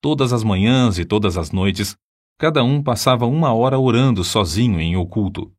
Todas 0.00 0.32
as 0.32 0.42
manhãs 0.42 0.98
e 0.98 1.04
todas 1.04 1.38
as 1.38 1.52
noites, 1.52 1.96
cada 2.38 2.62
um 2.64 2.82
passava 2.82 3.26
uma 3.26 3.52
hora 3.52 3.78
orando 3.78 4.24
sozinho 4.24 4.80
em 4.80 4.96
oculto. 4.96 5.52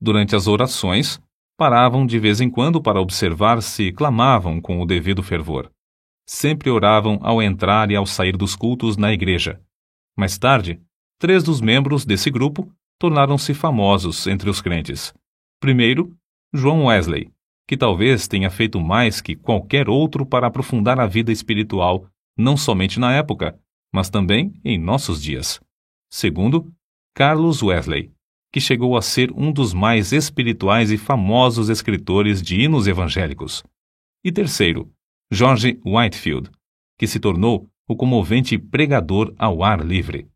Durante 0.00 0.34
as 0.34 0.46
orações, 0.46 1.20
paravam 1.56 2.06
de 2.06 2.18
vez 2.18 2.40
em 2.40 2.50
quando 2.50 2.82
para 2.82 3.00
observar 3.00 3.62
se 3.62 3.92
clamavam 3.92 4.60
com 4.60 4.80
o 4.80 4.86
devido 4.86 5.22
fervor. 5.22 5.70
Sempre 6.26 6.70
oravam 6.70 7.18
ao 7.22 7.42
entrar 7.42 7.90
e 7.90 7.96
ao 7.96 8.06
sair 8.06 8.36
dos 8.36 8.56
cultos 8.56 8.96
na 8.96 9.12
igreja. 9.12 9.60
Mais 10.16 10.38
tarde, 10.38 10.80
três 11.18 11.42
dos 11.42 11.60
membros 11.60 12.04
desse 12.04 12.30
grupo 12.30 12.70
tornaram-se 12.98 13.52
famosos 13.52 14.26
entre 14.26 14.48
os 14.48 14.60
crentes. 14.60 15.12
Primeiro, 15.60 16.14
João 16.52 16.86
Wesley, 16.86 17.30
que 17.66 17.76
talvez 17.76 18.28
tenha 18.28 18.50
feito 18.50 18.80
mais 18.80 19.20
que 19.20 19.34
qualquer 19.34 19.88
outro 19.88 20.26
para 20.26 20.46
aprofundar 20.46 21.00
a 21.00 21.06
vida 21.06 21.32
espiritual, 21.32 22.06
não 22.36 22.56
somente 22.56 23.00
na 23.00 23.14
época, 23.14 23.58
mas 23.92 24.10
também 24.10 24.52
em 24.64 24.78
nossos 24.78 25.22
dias. 25.22 25.60
Segundo, 26.16 26.72
Carlos 27.12 27.60
Wesley, 27.60 28.12
que 28.52 28.60
chegou 28.60 28.96
a 28.96 29.02
ser 29.02 29.32
um 29.32 29.50
dos 29.50 29.74
mais 29.74 30.12
espirituais 30.12 30.92
e 30.92 30.96
famosos 30.96 31.68
escritores 31.68 32.40
de 32.40 32.60
hinos 32.60 32.86
evangélicos. 32.86 33.64
E 34.24 34.30
terceiro, 34.30 34.88
George 35.28 35.80
Whitefield, 35.84 36.52
que 36.96 37.08
se 37.08 37.18
tornou 37.18 37.68
o 37.88 37.96
comovente 37.96 38.56
pregador 38.56 39.34
ao 39.36 39.64
ar 39.64 39.84
livre. 39.84 40.28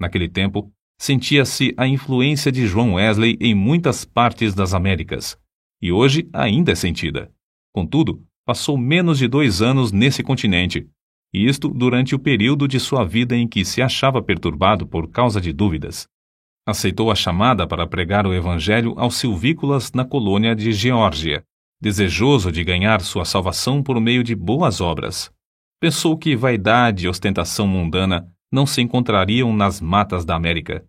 Naquele 0.00 0.28
tempo, 0.28 0.68
sentia-se 1.00 1.72
a 1.76 1.86
influência 1.86 2.50
de 2.50 2.66
João 2.66 2.94
Wesley 2.94 3.38
em 3.40 3.54
muitas 3.54 4.04
partes 4.04 4.52
das 4.52 4.74
Américas, 4.74 5.38
e 5.80 5.92
hoje 5.92 6.28
ainda 6.32 6.72
é 6.72 6.74
sentida. 6.74 7.32
Contudo, 7.72 8.26
passou 8.44 8.76
menos 8.76 9.16
de 9.18 9.28
dois 9.28 9.62
anos 9.62 9.92
nesse 9.92 10.24
continente, 10.24 10.90
isto 11.32 11.68
durante 11.68 12.14
o 12.14 12.18
período 12.18 12.66
de 12.66 12.80
sua 12.80 13.04
vida 13.04 13.36
em 13.36 13.46
que 13.46 13.64
se 13.64 13.82
achava 13.82 14.22
perturbado 14.22 14.86
por 14.86 15.10
causa 15.10 15.40
de 15.40 15.52
dúvidas. 15.52 16.06
Aceitou 16.66 17.10
a 17.10 17.14
chamada 17.14 17.66
para 17.66 17.86
pregar 17.86 18.26
o 18.26 18.34
Evangelho 18.34 18.94
aos 18.96 19.16
silvícolas 19.16 19.92
na 19.92 20.04
colônia 20.04 20.54
de 20.54 20.72
Geórgia, 20.72 21.42
desejoso 21.80 22.50
de 22.50 22.64
ganhar 22.64 23.00
sua 23.00 23.24
salvação 23.24 23.82
por 23.82 24.00
meio 24.00 24.22
de 24.24 24.34
boas 24.34 24.80
obras. 24.80 25.30
Pensou 25.80 26.16
que 26.16 26.36
vaidade 26.36 27.06
e 27.06 27.08
ostentação 27.08 27.66
mundana 27.66 28.28
não 28.50 28.66
se 28.66 28.80
encontrariam 28.80 29.52
nas 29.52 29.80
matas 29.80 30.24
da 30.24 30.34
América. 30.34 30.84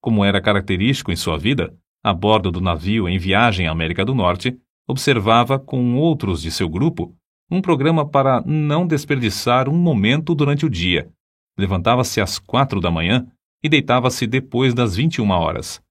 Como 0.00 0.24
era 0.24 0.40
característico 0.40 1.10
em 1.10 1.16
sua 1.16 1.36
vida, 1.36 1.74
a 2.02 2.14
bordo 2.14 2.50
do 2.50 2.60
navio 2.60 3.08
em 3.08 3.18
viagem 3.18 3.66
à 3.66 3.72
América 3.72 4.04
do 4.04 4.14
Norte, 4.14 4.56
observava 4.88 5.58
com 5.58 5.96
outros 5.96 6.40
de 6.40 6.50
seu 6.50 6.68
grupo 6.68 7.14
um 7.50 7.60
programa 7.60 8.08
para 8.08 8.40
não 8.46 8.86
desperdiçar 8.86 9.68
um 9.68 9.76
momento 9.76 10.34
durante 10.34 10.64
o 10.64 10.70
dia. 10.70 11.10
Levantava-se 11.58 12.20
às 12.20 12.38
quatro 12.38 12.80
da 12.80 12.90
manhã 12.90 13.26
e 13.62 13.68
deitava-se 13.68 14.26
depois 14.26 14.72
das 14.72 14.96
21 14.96 15.28
horas. 15.30 15.82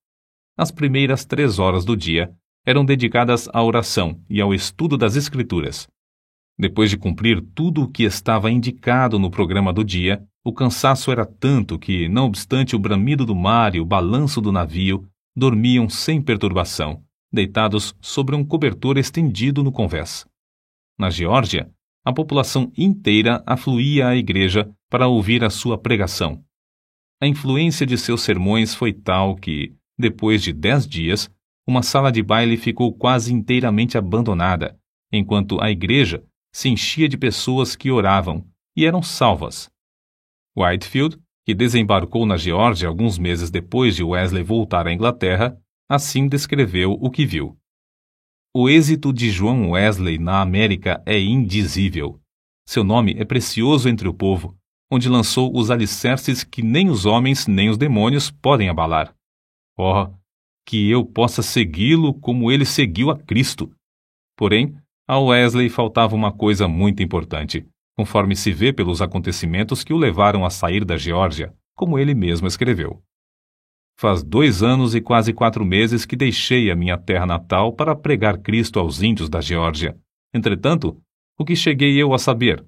as 0.58 0.72
primeiras 0.72 1.24
três 1.24 1.58
horas 1.58 1.86
do 1.86 1.96
dia 1.96 2.34
eram 2.66 2.84
dedicadas 2.84 3.48
à 3.54 3.64
oração 3.64 4.20
e 4.30 4.42
ao 4.42 4.54
estudo 4.54 4.98
das 4.98 5.16
Escrituras. 5.16 5.88
Depois 6.58 6.90
de 6.90 6.98
cumprir 6.98 7.42
tudo 7.56 7.84
o 7.84 7.88
que 7.88 8.04
estava 8.04 8.52
indicado 8.52 9.18
no 9.18 9.32
programa 9.32 9.72
do 9.72 9.84
dia, 9.84 10.22
o 10.44 10.52
cansaço 10.52 11.12
era 11.12 11.26
tanto 11.26 11.80
que, 11.80 12.10
não 12.10 12.26
obstante 12.26 12.76
o 12.76 12.80
bramido 12.80 13.26
do 13.26 13.34
mar 13.34 13.76
e 13.76 13.80
o 13.80 13.86
balanço 13.86 14.42
do 14.42 14.52
navio, 14.52 15.08
dormiam 15.34 15.88
sem 15.88 16.22
perturbação, 16.22 17.02
deitados 17.32 17.96
sobre 18.02 18.36
um 18.36 18.44
cobertor 18.44 18.98
estendido 18.98 19.64
no 19.64 19.72
convés. 19.72 20.26
Na 21.00 21.10
Geórgia, 21.10 21.72
a 22.04 22.12
população 22.12 22.74
inteira 22.78 23.42
afluía 23.46 24.10
à 24.10 24.16
igreja 24.18 24.70
para 24.90 25.08
ouvir 25.08 25.46
a 25.46 25.50
sua 25.50 25.78
pregação. 25.78 26.44
A 27.22 27.28
influência 27.28 27.86
de 27.86 27.98
seus 27.98 28.22
sermões 28.22 28.76
foi 28.76 28.92
tal 28.92 29.36
que, 29.36 29.76
depois 29.98 30.44
de 30.44 30.52
dez 30.52 30.86
dias, 30.86 31.30
uma 31.66 31.84
sala 31.84 32.12
de 32.12 32.22
baile 32.22 32.58
ficou 32.58 32.94
quase 32.94 33.34
inteiramente 33.34 33.98
abandonada, 33.98 34.78
enquanto 35.12 35.62
a 35.62 35.72
igreja 35.72 36.24
se 36.54 36.70
enchia 36.70 37.08
de 37.08 37.18
pessoas 37.18 37.76
que 37.76 37.92
oravam 37.92 38.46
e 38.76 38.86
eram 38.86 39.04
salvas. 39.04 39.70
Whitefield, 40.58 41.18
que 41.46 41.54
desembarcou 41.54 42.26
na 42.26 42.38
Geórgia 42.38 42.88
alguns 42.88 43.18
meses 43.18 43.50
depois 43.50 43.96
de 43.96 44.04
Wesley 44.04 44.44
voltar 44.44 44.88
à 44.88 44.94
Inglaterra, 44.94 45.58
assim 45.90 46.28
descreveu 46.28 46.92
o 46.92 47.10
que 47.10 47.26
viu. 47.26 47.59
O 48.52 48.68
êxito 48.68 49.14
de 49.14 49.30
João 49.30 49.70
Wesley 49.70 50.18
na 50.18 50.42
América 50.42 51.04
é 51.06 51.20
indizível. 51.20 52.20
Seu 52.68 52.84
nome 52.84 53.14
é 53.16 53.24
precioso 53.24 53.88
entre 53.88 54.08
o 54.08 54.14
povo, 54.14 54.58
onde 54.92 55.08
lançou 55.08 55.56
os 55.56 55.70
alicerces 55.70 56.44
que 56.44 56.64
nem 56.64 56.90
os 56.90 57.06
homens 57.06 57.46
nem 57.46 57.70
os 57.70 57.78
demônios 57.78 58.32
podem 58.32 58.68
abalar. 58.68 59.14
Oh, 59.78 60.12
que 60.66 60.90
eu 60.90 61.06
possa 61.06 61.44
segui-lo 61.44 62.12
como 62.12 62.52
ele 62.52 62.66
seguiu 62.66 63.12
a 63.12 63.20
Cristo! 63.20 63.72
Porém, 64.36 64.76
a 65.08 65.20
Wesley 65.20 65.70
faltava 65.70 66.16
uma 66.16 66.32
coisa 66.32 66.68
muito 66.68 67.04
importante, 67.04 67.68
conforme 67.96 68.36
se 68.36 68.52
vê 68.52 68.74
pelos 68.74 69.00
acontecimentos 69.00 69.84
que 69.84 69.94
o 69.94 69.98
levaram 69.98 70.44
a 70.44 70.50
sair 70.50 70.84
da 70.84 70.98
Geórgia, 70.98 71.54
como 71.76 72.00
ele 72.00 72.16
mesmo 72.16 72.48
escreveu. 72.48 73.00
Faz 74.00 74.24
dois 74.24 74.64
anos 74.64 74.96
e 74.96 75.02
quase 75.02 75.34
quatro 75.34 75.66
meses 75.66 76.06
que 76.06 76.16
deixei 76.16 76.72
a 76.72 76.76
minha 76.76 76.98
terra 76.98 77.26
natal 77.26 77.74
para 77.74 77.94
pregar 77.94 78.38
Cristo 78.38 78.80
aos 78.80 79.02
índios 79.02 79.28
da 79.28 79.42
Geórgia. 79.42 80.00
Entretanto, 80.34 81.04
o 81.38 81.44
que 81.44 81.54
cheguei 81.54 82.02
eu 82.02 82.14
a 82.14 82.18
saber? 82.18 82.66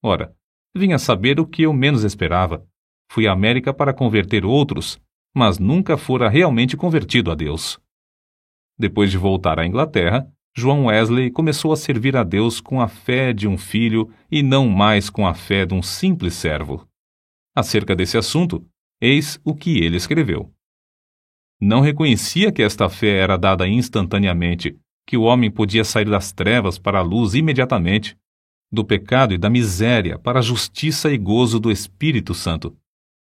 Ora, 0.00 0.32
vim 0.72 0.92
a 0.92 1.00
saber 1.00 1.40
o 1.40 1.46
que 1.48 1.62
eu 1.62 1.72
menos 1.72 2.04
esperava. 2.04 2.64
Fui 3.10 3.26
à 3.26 3.32
América 3.32 3.74
para 3.74 3.92
converter 3.92 4.44
outros, 4.44 5.00
mas 5.34 5.58
nunca 5.58 5.96
fora 5.96 6.28
realmente 6.28 6.76
convertido 6.76 7.32
a 7.32 7.34
Deus. 7.34 7.80
Depois 8.78 9.10
de 9.10 9.18
voltar 9.18 9.58
à 9.58 9.66
Inglaterra, 9.66 10.32
João 10.56 10.86
Wesley 10.86 11.32
começou 11.32 11.72
a 11.72 11.76
servir 11.76 12.16
a 12.16 12.22
Deus 12.22 12.60
com 12.60 12.80
a 12.80 12.86
fé 12.86 13.32
de 13.32 13.48
um 13.48 13.58
filho 13.58 14.14
e 14.30 14.44
não 14.44 14.68
mais 14.68 15.10
com 15.10 15.26
a 15.26 15.34
fé 15.34 15.66
de 15.66 15.74
um 15.74 15.82
simples 15.82 16.34
servo. 16.34 16.86
Acerca 17.52 17.96
desse 17.96 18.16
assunto, 18.16 18.64
eis 19.02 19.40
o 19.44 19.52
que 19.52 19.82
ele 19.82 19.96
escreveu. 19.96 20.54
Não 21.60 21.80
reconhecia 21.80 22.52
que 22.52 22.62
esta 22.62 22.88
fé 22.88 23.18
era 23.18 23.36
dada 23.36 23.66
instantaneamente, 23.66 24.78
que 25.04 25.16
o 25.16 25.22
homem 25.22 25.50
podia 25.50 25.82
sair 25.82 26.08
das 26.08 26.32
trevas 26.32 26.78
para 26.78 27.00
a 27.00 27.02
luz 27.02 27.34
imediatamente, 27.34 28.16
do 28.70 28.84
pecado 28.84 29.34
e 29.34 29.38
da 29.38 29.50
miséria 29.50 30.20
para 30.20 30.38
a 30.38 30.42
justiça 30.42 31.12
e 31.12 31.18
gozo 31.18 31.58
do 31.58 31.70
Espírito 31.70 32.32
Santo. 32.32 32.76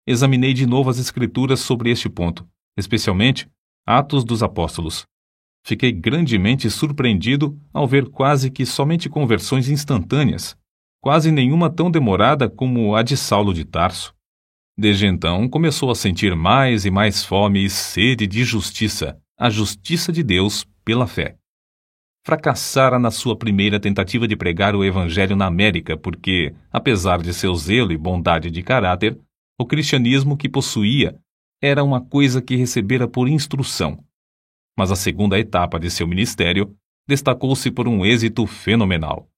Examinei 0.07 0.53
de 0.53 0.67
novo 0.67 0.91
as 0.91 0.99
Escrituras 0.99 1.61
sobre 1.61 1.91
este 1.91 2.11
ponto, 2.11 2.47
especialmente 2.77 3.51
Atos 3.87 4.23
dos 4.23 4.43
Apóstolos. 4.43 5.07
Fiquei 5.65 5.93
grandemente 5.93 6.71
surpreendido 6.71 7.59
ao 7.73 7.87
ver 7.87 8.11
quase 8.11 8.51
que 8.51 8.67
somente 8.67 9.09
conversões 9.09 9.69
instantâneas, 9.69 10.57
quase 11.01 11.33
nenhuma 11.33 11.71
tão 11.71 11.91
demorada 11.91 12.51
como 12.51 12.95
a 12.95 13.03
de 13.03 13.17
Saulo 13.17 13.55
de 13.55 13.65
Tarso. 13.65 14.15
Desde 14.81 15.07
então 15.07 15.47
começou 15.47 15.91
a 15.91 15.95
sentir 15.95 16.35
mais 16.35 16.87
e 16.87 16.91
mais 16.91 17.23
fome 17.23 17.63
e 17.63 17.69
sede 17.69 18.27
de 18.27 18.45
justiça, 18.45 19.21
a 19.39 19.51
justiça 19.51 20.11
de 20.11 20.23
Deus 20.23 20.67
pela 20.83 21.07
fé. 21.07 21.37
Fracassara 22.25 22.99
na 22.99 23.11
sua 23.11 23.37
primeira 23.37 23.79
tentativa 23.79 24.27
de 24.27 24.35
pregar 24.35 24.75
o 24.75 24.83
Evangelho 24.83 25.37
na 25.37 25.45
América, 25.45 25.99
porque, 25.99 26.55
apesar 26.73 27.21
de 27.21 27.35
seu 27.35 27.55
zelo 27.55 27.93
e 27.93 27.99
bondade 27.99 28.51
de 28.51 28.63
caráter, 28.63 29.21
o 29.59 29.67
cristianismo 29.67 30.35
que 30.35 30.49
possuía 30.49 31.15
era 31.61 31.85
uma 31.85 32.01
coisa 32.01 32.41
que 32.41 32.57
recebera 32.57 33.07
por 33.07 33.29
instrução, 33.29 34.03
mas 34.79 34.91
a 34.91 34.97
segunda 34.97 35.39
etapa 35.39 35.79
de 35.79 35.91
seu 35.91 36.09
ministério 36.09 36.75
destacou-se 37.07 37.71
por 37.71 37.87
um 37.87 38.03
êxito 38.03 38.47
fenomenal. 38.47 39.29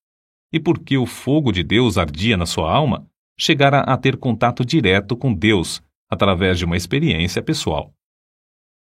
E 0.53 0.61
porque 0.61 0.97
o 0.97 1.05
fogo 1.05 1.51
de 1.51 1.65
Deus 1.65 1.99
ardia 1.99 2.37
na 2.37 2.47
sua 2.47 2.73
alma, 2.73 3.11
chegara 3.43 3.81
a 3.81 3.97
ter 3.97 4.17
contato 4.17 4.65
direto 4.65 5.17
com 5.17 5.35
Deus 5.35 5.83
através 6.09 6.61
de 6.61 6.65
uma 6.65 6.77
experiência 6.77 7.43
pessoal. 7.43 7.93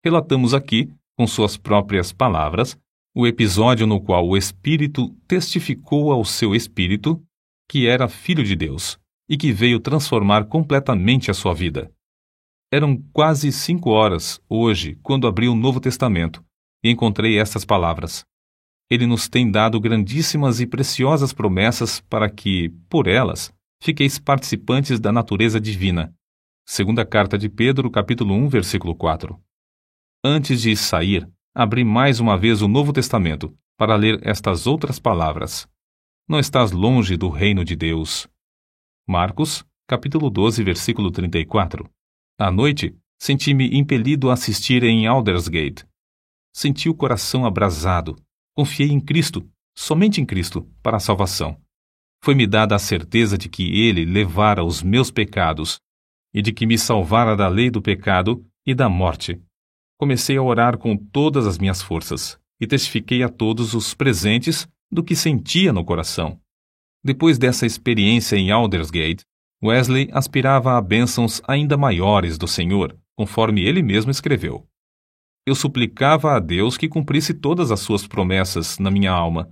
Relatamos 0.04 0.54
aqui, 0.54 0.88
com 1.18 1.26
suas 1.26 1.56
próprias 1.56 2.12
palavras, 2.12 2.78
o 3.12 3.26
episódio 3.26 3.88
no 3.88 4.00
qual 4.00 4.24
o 4.24 4.36
Espírito 4.36 5.08
testificou 5.26 6.12
ao 6.12 6.24
seu 6.24 6.54
espírito 6.54 7.20
que 7.68 7.88
era 7.88 8.06
filho 8.06 8.44
de 8.44 8.54
Deus 8.54 8.96
e 9.28 9.36
que 9.36 9.50
veio 9.50 9.80
transformar 9.80 10.44
completamente 10.44 11.28
a 11.28 11.34
sua 11.34 11.52
vida. 11.52 11.90
Eram 12.72 13.02
quase 13.12 13.50
cinco 13.50 13.90
horas, 13.90 14.40
hoje, 14.48 14.96
quando 15.02 15.26
abri 15.26 15.48
o 15.48 15.56
Novo 15.56 15.80
Testamento 15.80 16.44
e 16.84 16.90
encontrei 16.90 17.36
estas 17.36 17.64
palavras. 17.64 18.24
Ele 18.88 19.08
nos 19.08 19.28
tem 19.28 19.50
dado 19.50 19.80
grandíssimas 19.80 20.60
e 20.60 20.66
preciosas 20.68 21.32
promessas 21.32 22.00
para 22.02 22.30
que, 22.30 22.68
por 22.88 23.08
elas, 23.08 23.52
fiqueis 23.80 24.18
participantes 24.18 24.98
da 24.98 25.12
natureza 25.12 25.60
divina. 25.60 26.14
Segunda 26.64 27.04
carta 27.04 27.38
de 27.38 27.48
Pedro, 27.48 27.90
capítulo 27.90 28.34
1, 28.34 28.48
versículo 28.48 28.94
4. 28.94 29.40
Antes 30.24 30.62
de 30.62 30.76
sair, 30.76 31.28
abri 31.54 31.84
mais 31.84 32.18
uma 32.18 32.36
vez 32.36 32.62
o 32.62 32.68
Novo 32.68 32.92
Testamento 32.92 33.56
para 33.76 33.94
ler 33.94 34.20
estas 34.26 34.66
outras 34.66 34.98
palavras. 34.98 35.68
Não 36.28 36.40
estás 36.40 36.72
longe 36.72 37.16
do 37.16 37.28
reino 37.28 37.64
de 37.64 37.76
Deus. 37.76 38.26
Marcos, 39.06 39.64
capítulo 39.86 40.28
12, 40.28 40.64
versículo 40.64 41.10
34. 41.12 41.88
À 42.38 42.50
noite, 42.50 42.96
senti-me 43.20 43.78
impelido 43.78 44.30
a 44.30 44.32
assistir 44.32 44.82
em 44.82 45.06
Aldersgate. 45.06 45.86
Senti 46.52 46.88
o 46.88 46.94
coração 46.94 47.46
abrasado. 47.46 48.16
Confiei 48.56 48.90
em 48.90 49.00
Cristo, 49.00 49.48
somente 49.76 50.20
em 50.20 50.26
Cristo, 50.26 50.68
para 50.82 50.96
a 50.96 51.00
salvação. 51.00 51.60
Foi-me 52.26 52.44
dada 52.44 52.74
a 52.74 52.78
certeza 52.80 53.38
de 53.38 53.48
que 53.48 53.86
Ele 53.86 54.04
levara 54.04 54.64
os 54.64 54.82
meus 54.82 55.12
pecados 55.12 55.78
e 56.34 56.42
de 56.42 56.50
que 56.50 56.66
me 56.66 56.76
salvara 56.76 57.36
da 57.36 57.46
lei 57.46 57.70
do 57.70 57.80
pecado 57.80 58.44
e 58.66 58.74
da 58.74 58.88
morte. 58.88 59.40
Comecei 59.96 60.36
a 60.36 60.42
orar 60.42 60.76
com 60.76 60.96
todas 60.96 61.46
as 61.46 61.56
minhas 61.56 61.80
forças 61.80 62.36
e 62.60 62.66
testifiquei 62.66 63.22
a 63.22 63.28
todos 63.28 63.74
os 63.74 63.94
presentes 63.94 64.66
do 64.90 65.04
que 65.04 65.14
sentia 65.14 65.72
no 65.72 65.84
coração. 65.84 66.40
Depois 67.04 67.38
dessa 67.38 67.64
experiência 67.64 68.34
em 68.34 68.50
Aldersgate, 68.50 69.24
Wesley 69.62 70.08
aspirava 70.12 70.76
a 70.76 70.80
bênçãos 70.80 71.40
ainda 71.46 71.76
maiores 71.76 72.36
do 72.36 72.48
Senhor, 72.48 72.98
conforme 73.14 73.62
ele 73.62 73.84
mesmo 73.84 74.10
escreveu. 74.10 74.66
Eu 75.46 75.54
suplicava 75.54 76.34
a 76.34 76.40
Deus 76.40 76.76
que 76.76 76.88
cumprisse 76.88 77.32
todas 77.32 77.70
as 77.70 77.78
suas 77.78 78.04
promessas 78.04 78.80
na 78.80 78.90
minha 78.90 79.12
alma. 79.12 79.48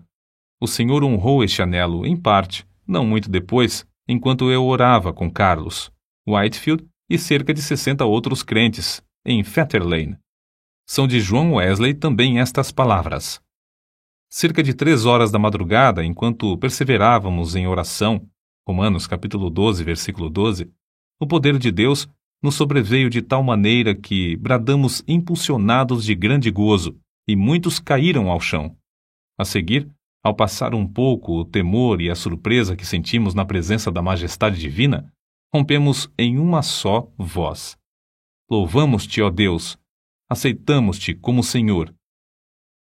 O 0.64 0.66
Senhor 0.66 1.04
honrou 1.04 1.44
este 1.44 1.60
anelo, 1.60 2.06
em 2.06 2.16
parte, 2.16 2.66
não 2.88 3.04
muito 3.04 3.28
depois, 3.28 3.86
enquanto 4.08 4.50
eu 4.50 4.64
orava 4.64 5.12
com 5.12 5.30
Carlos, 5.30 5.92
Whitefield 6.26 6.88
e 7.06 7.18
cerca 7.18 7.52
de 7.52 7.60
60 7.60 8.02
outros 8.06 8.42
crentes, 8.42 9.02
em 9.26 9.44
Fetter 9.44 9.86
Lane. 9.86 10.16
São 10.88 11.06
de 11.06 11.20
João 11.20 11.56
Wesley 11.56 11.92
também 11.92 12.40
estas 12.40 12.72
palavras. 12.72 13.42
Cerca 14.30 14.62
de 14.62 14.72
três 14.72 15.04
horas 15.04 15.30
da 15.30 15.38
madrugada, 15.38 16.02
enquanto 16.02 16.56
perseverávamos 16.56 17.54
em 17.54 17.66
oração, 17.66 18.26
Romanos 18.66 19.06
capítulo 19.06 19.50
12, 19.50 19.84
versículo 19.84 20.30
12, 20.30 20.72
o 21.20 21.26
poder 21.26 21.58
de 21.58 21.70
Deus 21.70 22.08
nos 22.42 22.54
sobreveio 22.54 23.10
de 23.10 23.20
tal 23.20 23.42
maneira 23.42 23.94
que 23.94 24.34
bradamos 24.36 25.04
impulsionados 25.06 26.06
de 26.06 26.14
grande 26.14 26.50
gozo, 26.50 26.98
e 27.28 27.36
muitos 27.36 27.78
caíram 27.78 28.30
ao 28.30 28.40
chão. 28.40 28.74
A 29.38 29.44
seguir, 29.44 29.94
ao 30.24 30.34
passar 30.34 30.74
um 30.74 30.86
pouco 30.86 31.38
o 31.40 31.44
temor 31.44 32.00
e 32.00 32.08
a 32.08 32.14
surpresa 32.14 32.74
que 32.74 32.86
sentimos 32.86 33.34
na 33.34 33.44
presença 33.44 33.92
da 33.92 34.00
majestade 34.00 34.58
divina, 34.58 35.12
rompemos 35.52 36.10
em 36.16 36.38
uma 36.38 36.62
só 36.62 37.12
voz. 37.18 37.76
Louvamos-te, 38.50 39.20
ó 39.20 39.28
Deus, 39.28 39.78
aceitamos-te 40.28 41.14
como 41.14 41.44
Senhor. 41.44 41.94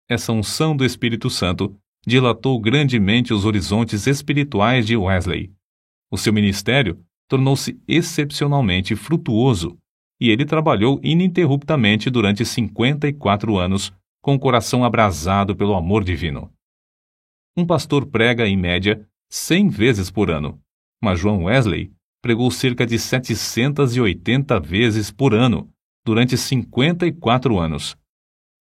Essa 0.10 0.32
unção 0.32 0.76
do 0.76 0.84
Espírito 0.84 1.30
Santo 1.30 1.78
dilatou 2.06 2.60
grandemente 2.60 3.32
os 3.32 3.46
horizontes 3.46 4.08
espirituais 4.08 4.88
de 4.88 4.98
Wesley. 4.98 5.54
O 6.12 6.18
seu 6.18 6.34
ministério 6.34 7.00
tornou-se 7.28 7.80
excepcionalmente 7.88 8.96
frutuoso, 8.96 9.78
e 10.20 10.32
ele 10.32 10.46
trabalhou 10.46 11.00
ininterruptamente 11.04 12.10
durante 12.10 12.44
54 12.44 13.56
anos, 13.58 13.94
com 14.20 14.34
o 14.34 14.40
coração 14.40 14.84
abrasado 14.84 15.56
pelo 15.56 15.76
amor 15.76 16.04
divino. 16.04 16.52
Um 17.60 17.66
pastor 17.66 18.06
prega, 18.06 18.48
em 18.48 18.56
média, 18.56 19.06
100 19.30 19.68
vezes 19.68 20.10
por 20.10 20.32
ano, 20.32 20.58
mas 21.04 21.20
João 21.20 21.44
Wesley 21.44 21.92
pregou 22.22 22.50
cerca 22.50 22.86
de 22.86 22.98
780 22.98 24.58
vezes 24.62 25.12
por 25.12 25.34
ano, 25.34 25.70
durante 26.06 26.38
54 26.38 27.60
anos. 27.60 27.98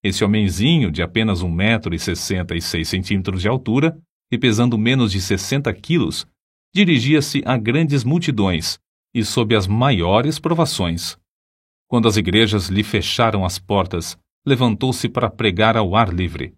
Esse 0.03 0.25
homenzinho, 0.25 0.91
de 0.91 1.01
apenas 1.01 1.45
1,66 1.45 1.55
metro 1.55 1.95
e 1.95 1.99
66 2.01 2.89
centímetros 2.89 3.41
de 3.41 3.47
altura 3.47 3.97
e 4.33 4.37
pesando 4.37 4.77
menos 4.77 5.13
de 5.13 5.21
60 5.21 5.73
quilos, 5.75 6.27
dirigia-se 6.75 7.41
a 7.47 7.57
grandes 7.57 8.03
multidões 8.03 8.81
e 9.15 9.25
sob 9.25 9.55
as 9.55 9.69
maiores 9.69 10.41
provações. 10.41 11.17
Quando 11.87 12.09
as 12.09 12.17
igrejas 12.17 12.67
lhe 12.67 12.83
fecharam 12.83 13.45
as 13.45 13.61
portas, 13.61 14.19
levantou-se 14.45 15.09
para 15.09 15.31
pregar 15.31 15.77
ao 15.77 15.95
ar 15.95 16.13
livre. 16.13 16.58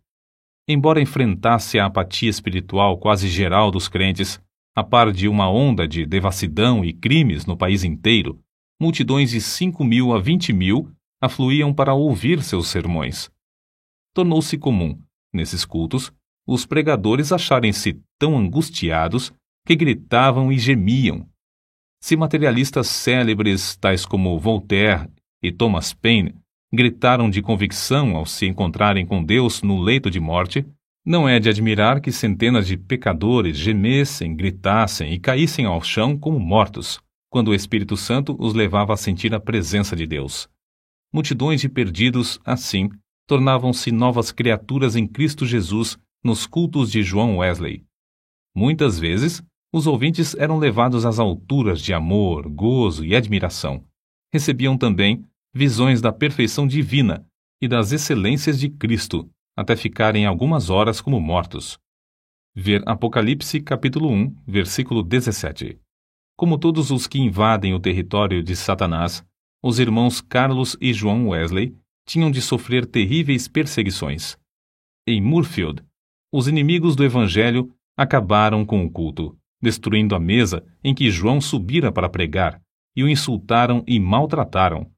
Embora 0.69 1.01
enfrentasse 1.01 1.79
a 1.79 1.87
apatia 1.87 2.31
espiritual 2.31 2.99
quase 2.99 3.29
geral 3.29 3.71
dos 3.71 3.89
crentes, 3.89 4.41
a 4.75 4.85
par 4.85 5.13
de 5.13 5.29
uma 5.29 5.51
onda 5.51 5.87
de 5.87 6.07
devassidão 6.07 6.85
e 6.85 6.93
crimes 6.93 7.45
no 7.45 7.57
país 7.57 7.83
inteiro, 7.83 8.41
multidões 8.81 9.31
de 9.31 9.41
5 9.41 9.85
mil 9.85 10.13
a 10.13 10.21
20 10.21 10.53
mil 10.53 10.91
afluíam 11.21 11.75
para 11.75 11.93
ouvir 11.93 12.43
seus 12.43 12.69
sermões. 12.69 13.31
Tornou-se 14.15 14.57
comum, 14.57 14.99
nesses 15.33 15.65
cultos, 15.65 16.13
os 16.47 16.65
pregadores 16.65 17.31
acharem-se 17.31 18.01
tão 18.19 18.37
angustiados 18.37 19.33
que 19.67 19.77
gritavam 19.77 20.51
e 20.51 20.59
gemiam. 20.59 21.29
Se 22.03 22.17
materialistas 22.17 22.89
célebres 22.89 23.77
tais 23.77 24.07
como 24.07 24.39
Voltaire 24.39 25.09
e 25.43 25.53
Thomas 25.53 25.93
Paine 25.93 26.35
gritaram 26.73 27.29
de 27.29 27.43
convicção 27.43 28.17
ao 28.17 28.25
se 28.25 28.47
encontrarem 28.47 29.05
com 29.05 29.23
Deus 29.23 29.63
no 29.63 29.81
leito 29.81 30.11
de 30.11 30.21
morte, 30.21 30.65
não 31.05 31.29
é 31.29 31.41
de 31.41 31.49
admirar 31.49 32.01
que 32.01 32.13
centenas 32.13 32.67
de 32.67 32.77
pecadores 32.77 33.57
gemessem, 33.57 34.37
gritassem 34.37 35.13
e 35.13 35.19
caíssem 35.19 35.65
ao 35.65 35.83
chão 35.83 36.17
como 36.17 36.39
mortos, 36.39 37.01
quando 37.29 37.49
o 37.49 37.55
Espírito 37.55 37.97
Santo 37.97 38.37
os 38.39 38.55
levava 38.55 38.93
a 38.93 38.97
sentir 38.97 39.35
a 39.35 39.41
presença 39.41 39.97
de 39.97 40.07
Deus. 40.07 40.49
Multidões 41.13 41.61
de 41.61 41.69
perdidos, 41.69 42.39
assim, 42.45 42.91
tornavam-se 43.27 43.91
novas 43.91 44.31
criaturas 44.31 44.95
em 44.95 45.07
Cristo 45.07 45.47
Jesus 45.47 45.99
nos 46.23 46.47
cultos 46.47 46.91
de 46.91 47.03
João 47.03 47.39
Wesley. 47.39 47.85
Muitas 48.55 48.99
vezes, 48.99 49.43
os 49.73 49.87
ouvintes 49.87 50.35
eram 50.35 50.59
levados 50.59 51.07
às 51.07 51.19
alturas 51.19 51.81
de 51.81 51.95
amor, 51.95 52.49
gozo 52.49 53.05
e 53.05 53.15
admiração. 53.15 53.85
Recebiam 54.33 54.77
também 54.77 55.25
visões 55.53 56.01
da 56.01 56.13
perfeição 56.13 56.67
divina 56.67 57.27
e 57.61 57.67
das 57.67 57.93
excelências 57.93 58.59
de 58.59 58.71
Cristo, 58.71 59.29
até 59.57 59.75
ficarem 59.75 60.25
algumas 60.25 60.71
horas 60.71 61.01
como 61.01 61.21
mortos. 61.21 61.79
Ver 62.55 62.83
Apocalipse 62.87 63.61
capítulo 63.61 64.11
1, 64.11 64.35
versículo 64.47 65.03
17. 65.03 65.79
Como 66.37 66.59
todos 66.59 66.91
os 66.91 67.07
que 67.07 67.19
invadem 67.19 67.75
o 67.75 67.81
território 67.81 68.43
de 68.43 68.57
Satanás, 68.57 69.25
os 69.63 69.79
irmãos 69.79 70.21
Carlos 70.21 70.77
e 70.81 70.93
João 70.93 71.29
Wesley 71.29 71.77
tinham 72.07 72.31
de 72.31 72.41
sofrer 72.41 72.87
terríveis 72.87 73.47
perseguições. 73.47 74.39
Em 75.07 75.21
Moorfield, 75.21 75.83
os 76.33 76.49
inimigos 76.49 76.97
do 76.97 77.05
Evangelho 77.05 77.75
acabaram 77.97 78.65
com 78.65 78.85
o 78.85 78.91
culto, 78.91 79.37
destruindo 79.61 80.15
a 80.15 80.21
mesa 80.21 80.65
em 80.83 80.95
que 80.95 81.11
João 81.11 81.41
subira 81.41 81.93
para 81.93 82.09
pregar, 82.09 82.61
e 82.97 83.03
o 83.03 83.09
insultaram 83.09 83.85
e 83.87 84.01
maltrataram. 84.01 84.91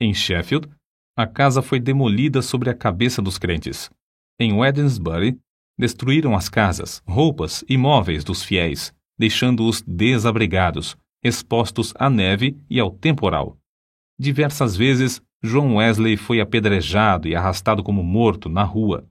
Em 0.00 0.12
Sheffield, 0.12 0.68
a 1.16 1.26
casa 1.26 1.62
foi 1.62 1.80
demolida 1.80 2.42
sobre 2.42 2.68
a 2.68 2.74
cabeça 2.74 3.22
dos 3.22 3.38
crentes. 3.38 3.90
Em 4.38 4.52
Wednesbury, 4.52 5.38
destruíram 5.78 6.34
as 6.34 6.48
casas, 6.48 7.02
roupas 7.06 7.64
e 7.68 7.76
móveis 7.78 8.22
dos 8.22 8.42
fiéis, 8.42 8.94
deixando-os 9.18 9.82
desabrigados, 9.82 10.96
expostos 11.24 11.94
à 11.96 12.10
neve 12.10 12.58
e 12.68 12.78
ao 12.78 12.90
temporal. 12.90 13.58
Diversas 14.18 14.76
vezes, 14.76 15.22
João 15.42 15.76
Wesley 15.76 16.16
foi 16.16 16.40
apedrejado 16.40 17.28
e 17.28 17.34
arrastado 17.34 17.82
como 17.82 18.02
morto 18.02 18.48
na 18.48 18.62
rua. 18.62 19.08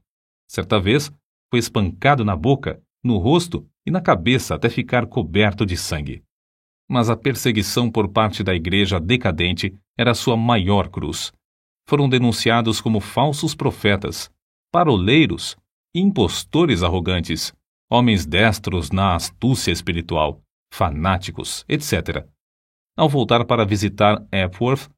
Certa 0.47 0.79
vez, 0.79 1.11
foi 1.49 1.59
espancado 1.59 2.23
na 2.23 2.35
boca, 2.35 2.81
no 3.03 3.17
rosto 3.17 3.67
e 3.85 3.91
na 3.91 4.01
cabeça 4.01 4.55
até 4.55 4.69
ficar 4.69 5.05
coberto 5.05 5.65
de 5.65 5.77
sangue. 5.77 6.23
Mas 6.89 7.09
a 7.09 7.17
perseguição 7.17 7.89
por 7.89 8.07
parte 8.09 8.43
da 8.43 8.53
igreja 8.53 8.99
decadente 8.99 9.73
era 9.97 10.13
sua 10.13 10.37
maior 10.37 10.89
cruz. 10.89 11.31
Foram 11.87 12.07
denunciados 12.07 12.81
como 12.81 12.99
falsos 12.99 13.55
profetas, 13.55 14.29
paroleiros, 14.71 15.55
impostores 15.93 16.83
arrogantes, 16.83 17.53
homens 17.89 18.25
destros 18.25 18.91
na 18.91 19.15
astúcia 19.15 19.71
espiritual, 19.71 20.41
fanáticos, 20.73 21.63
etc. 21.69 22.25
Ao 22.97 23.07
voltar 23.07 23.45
para 23.45 23.65
visitar 23.65 24.25
Epworth, 24.31 24.89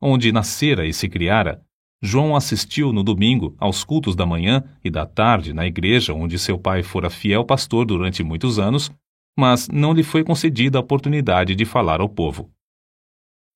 onde 0.00 0.32
nascera 0.32 0.86
e 0.86 0.92
se 0.92 1.08
criara, 1.08 1.62
João 2.02 2.36
assistiu 2.36 2.92
no 2.92 3.02
domingo 3.02 3.56
aos 3.58 3.82
cultos 3.82 4.14
da 4.14 4.26
manhã 4.26 4.62
e 4.84 4.90
da 4.90 5.06
tarde 5.06 5.54
na 5.54 5.66
igreja 5.66 6.12
onde 6.12 6.38
seu 6.38 6.58
pai 6.58 6.82
fora 6.82 7.08
fiel 7.08 7.44
pastor 7.44 7.86
durante 7.86 8.22
muitos 8.22 8.58
anos, 8.58 8.92
mas 9.36 9.68
não 9.68 9.92
lhe 9.92 10.02
foi 10.02 10.22
concedida 10.22 10.78
a 10.78 10.80
oportunidade 10.80 11.54
de 11.54 11.64
falar 11.64 12.00
ao 12.00 12.08
povo. 12.08 12.50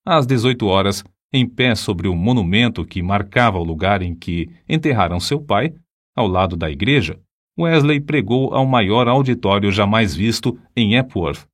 Às 0.04 0.26
18 0.26 0.66
horas, 0.66 1.04
em 1.32 1.46
pé 1.46 1.74
sobre 1.74 2.08
o 2.08 2.16
monumento 2.16 2.84
que 2.84 3.02
marcava 3.02 3.58
o 3.58 3.64
lugar 3.64 4.02
em 4.02 4.14
que 4.14 4.50
enterraram 4.68 5.20
seu 5.20 5.40
pai, 5.40 5.74
ao 6.16 6.26
lado 6.26 6.56
da 6.56 6.70
igreja, 6.70 7.20
Wesley 7.58 8.00
pregou 8.00 8.54
ao 8.54 8.64
maior 8.64 9.08
auditório 9.08 9.70
jamais 9.70 10.14
visto 10.14 10.58
em 10.76 10.94
Epworth. 10.96 11.46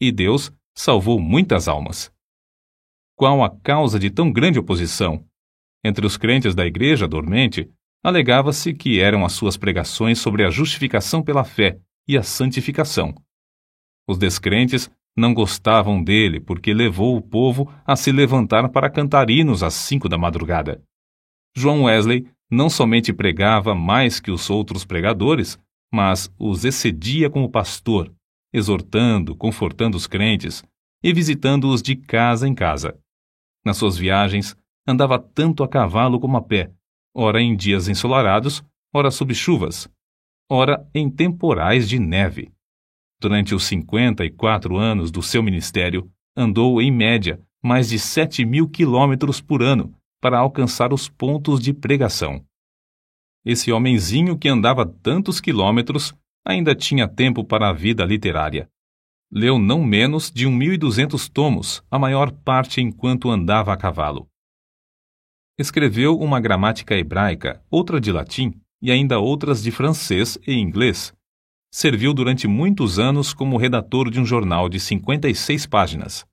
E 0.00 0.10
Deus 0.10 0.52
salvou 0.74 1.20
muitas 1.20 1.68
almas. 1.68 2.10
Qual 3.16 3.44
a 3.44 3.50
causa 3.50 3.98
de 3.98 4.10
tão 4.10 4.32
grande 4.32 4.58
oposição? 4.58 5.24
Entre 5.84 6.06
os 6.06 6.16
crentes 6.16 6.54
da 6.54 6.66
igreja 6.66 7.06
dormente, 7.06 7.70
alegava-se 8.02 8.72
que 8.72 8.98
eram 8.98 9.24
as 9.24 9.32
suas 9.32 9.56
pregações 9.56 10.18
sobre 10.18 10.44
a 10.44 10.50
justificação 10.50 11.22
pela 11.22 11.44
fé 11.44 11.78
e 12.08 12.16
a 12.16 12.22
santificação. 12.22 13.14
Os 14.08 14.18
descrentes 14.18 14.90
não 15.16 15.34
gostavam 15.34 16.02
dele 16.02 16.40
porque 16.40 16.72
levou 16.72 17.16
o 17.16 17.22
povo 17.22 17.72
a 17.86 17.96
se 17.96 18.10
levantar 18.10 18.68
para 18.70 18.90
cantar 18.90 19.30
hinos 19.30 19.62
às 19.62 19.74
cinco 19.74 20.08
da 20.08 20.18
madrugada. 20.18 20.82
João 21.56 21.84
Wesley 21.84 22.26
não 22.50 22.68
somente 22.68 23.12
pregava 23.12 23.74
mais 23.74 24.20
que 24.20 24.30
os 24.30 24.48
outros 24.50 24.84
pregadores, 24.84 25.58
mas 25.92 26.32
os 26.38 26.64
excedia 26.64 27.28
como 27.28 27.50
pastor, 27.50 28.12
exortando, 28.52 29.36
confortando 29.36 29.96
os 29.96 30.06
crentes 30.06 30.64
e 31.02 31.12
visitando-os 31.12 31.82
de 31.82 31.96
casa 31.96 32.48
em 32.48 32.54
casa. 32.54 32.98
Nas 33.64 33.76
suas 33.76 33.96
viagens, 33.96 34.56
andava 34.86 35.18
tanto 35.18 35.62
a 35.62 35.68
cavalo 35.68 36.18
como 36.18 36.36
a 36.36 36.42
pé, 36.42 36.72
ora 37.14 37.40
em 37.40 37.54
dias 37.54 37.88
ensolarados, 37.88 38.64
ora 38.92 39.10
sob 39.10 39.34
chuvas, 39.34 39.88
ora 40.50 40.86
em 40.94 41.10
temporais 41.10 41.88
de 41.88 41.98
neve. 41.98 42.50
Durante 43.22 43.54
os 43.54 43.62
54 43.62 44.76
anos 44.76 45.12
do 45.12 45.22
seu 45.22 45.44
ministério, 45.44 46.10
andou, 46.36 46.82
em 46.82 46.90
média, 46.90 47.40
mais 47.62 47.88
de 47.88 47.96
7 47.96 48.44
mil 48.44 48.68
quilômetros 48.68 49.40
por 49.40 49.62
ano 49.62 49.94
para 50.20 50.40
alcançar 50.40 50.92
os 50.92 51.08
pontos 51.08 51.60
de 51.60 51.72
pregação. 51.72 52.44
Esse 53.44 53.70
homenzinho 53.70 54.36
que 54.36 54.48
andava 54.48 54.84
tantos 54.84 55.40
quilômetros 55.40 56.12
ainda 56.44 56.74
tinha 56.74 57.06
tempo 57.06 57.44
para 57.44 57.68
a 57.68 57.72
vida 57.72 58.04
literária. 58.04 58.68
Leu 59.30 59.56
não 59.56 59.84
menos 59.84 60.28
de 60.28 60.48
1.200 60.48 61.30
tomos, 61.30 61.80
a 61.88 62.00
maior 62.00 62.32
parte 62.32 62.80
enquanto 62.80 63.30
andava 63.30 63.72
a 63.72 63.76
cavalo. 63.76 64.26
Escreveu 65.56 66.18
uma 66.18 66.40
gramática 66.40 66.96
hebraica, 66.96 67.62
outra 67.70 68.00
de 68.00 68.10
latim 68.10 68.60
e 68.82 68.90
ainda 68.90 69.20
outras 69.20 69.62
de 69.62 69.70
francês 69.70 70.36
e 70.44 70.54
inglês, 70.54 71.14
serviu 71.74 72.12
durante 72.12 72.46
muitos 72.46 72.98
anos 72.98 73.32
como 73.32 73.56
redator 73.56 74.10
de 74.10 74.20
um 74.20 74.26
jornal 74.26 74.68
de 74.68 74.78
56 74.78 75.64
páginas. 75.64 76.26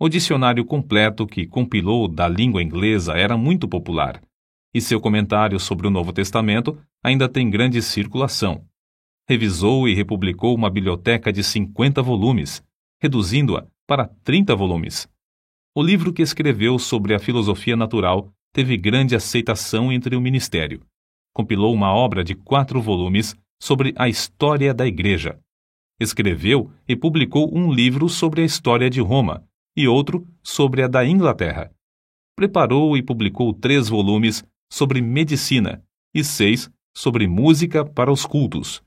O 0.00 0.08
dicionário 0.08 0.64
completo 0.64 1.28
que 1.28 1.46
compilou 1.46 2.08
da 2.08 2.26
língua 2.26 2.60
inglesa 2.60 3.12
era 3.12 3.36
muito 3.36 3.68
popular, 3.68 4.20
e 4.74 4.80
seu 4.80 5.00
comentário 5.00 5.60
sobre 5.60 5.86
o 5.86 5.90
Novo 5.90 6.12
Testamento 6.12 6.76
ainda 7.04 7.28
tem 7.28 7.48
grande 7.48 7.80
circulação. 7.80 8.64
Revisou 9.28 9.88
e 9.88 9.94
republicou 9.94 10.52
uma 10.52 10.68
biblioteca 10.68 11.32
de 11.32 11.44
50 11.44 12.02
volumes, 12.02 12.60
reduzindo-a 13.00 13.68
para 13.86 14.08
30 14.24 14.56
volumes. 14.56 15.08
O 15.72 15.84
livro 15.84 16.12
que 16.12 16.20
escreveu 16.20 16.80
sobre 16.80 17.14
a 17.14 17.20
filosofia 17.20 17.76
natural 17.76 18.28
teve 18.52 18.76
grande 18.76 19.14
aceitação 19.14 19.92
entre 19.92 20.16
o 20.16 20.20
ministério. 20.20 20.80
Compilou 21.32 21.72
uma 21.72 21.94
obra 21.94 22.24
de 22.24 22.34
quatro 22.34 22.82
volumes 22.82 23.36
sobre 23.64 23.94
a 23.96 24.06
história 24.06 24.74
da 24.74 24.86
Igreja. 24.86 25.40
Escreveu 25.98 26.70
e 26.86 26.94
publicou 26.94 27.50
um 27.50 27.72
livro 27.72 28.10
sobre 28.10 28.42
a 28.42 28.44
história 28.44 28.90
de 28.90 29.00
Roma 29.00 29.42
e 29.74 29.88
outro 29.88 30.28
sobre 30.42 30.82
a 30.82 30.86
da 30.86 31.02
Inglaterra. 31.06 31.72
preparou 32.36 32.94
e 32.94 33.02
publicou 33.02 33.54
três 33.54 33.88
volumes 33.88 34.44
sobre 34.70 35.00
medicina 35.00 35.82
e 36.14 36.22
seis 36.22 36.70
sobre 36.94 37.26
música 37.26 37.86
para 37.86 38.12
os 38.12 38.26
cultos. 38.26 38.82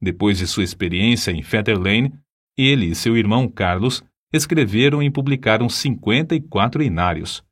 Depois 0.00 0.38
de 0.38 0.46
sua 0.46 0.64
experiência 0.64 1.30
em 1.30 1.42
Fetter 1.42 1.78
Lane, 1.78 2.14
ele 2.56 2.86
e 2.86 2.94
seu 2.94 3.18
irmão 3.18 3.46
Carlos 3.46 4.02
escreveram 4.32 5.02
e 5.02 5.10
publicaram 5.10 5.68
54 5.68 6.82
inários. 6.82 7.44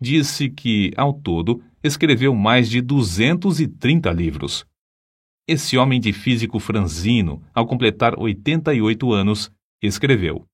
Disse 0.00 0.48
que, 0.48 0.92
ao 0.96 1.12
todo, 1.12 1.60
escreveu 1.82 2.36
mais 2.36 2.70
de 2.70 2.80
230 2.80 4.12
livros. 4.12 4.64
Esse 5.46 5.76
homem 5.76 6.00
de 6.00 6.10
físico 6.10 6.58
franzino, 6.58 7.42
ao 7.52 7.66
completar 7.66 8.18
88 8.18 9.12
anos, 9.12 9.52
escreveu: 9.82 10.46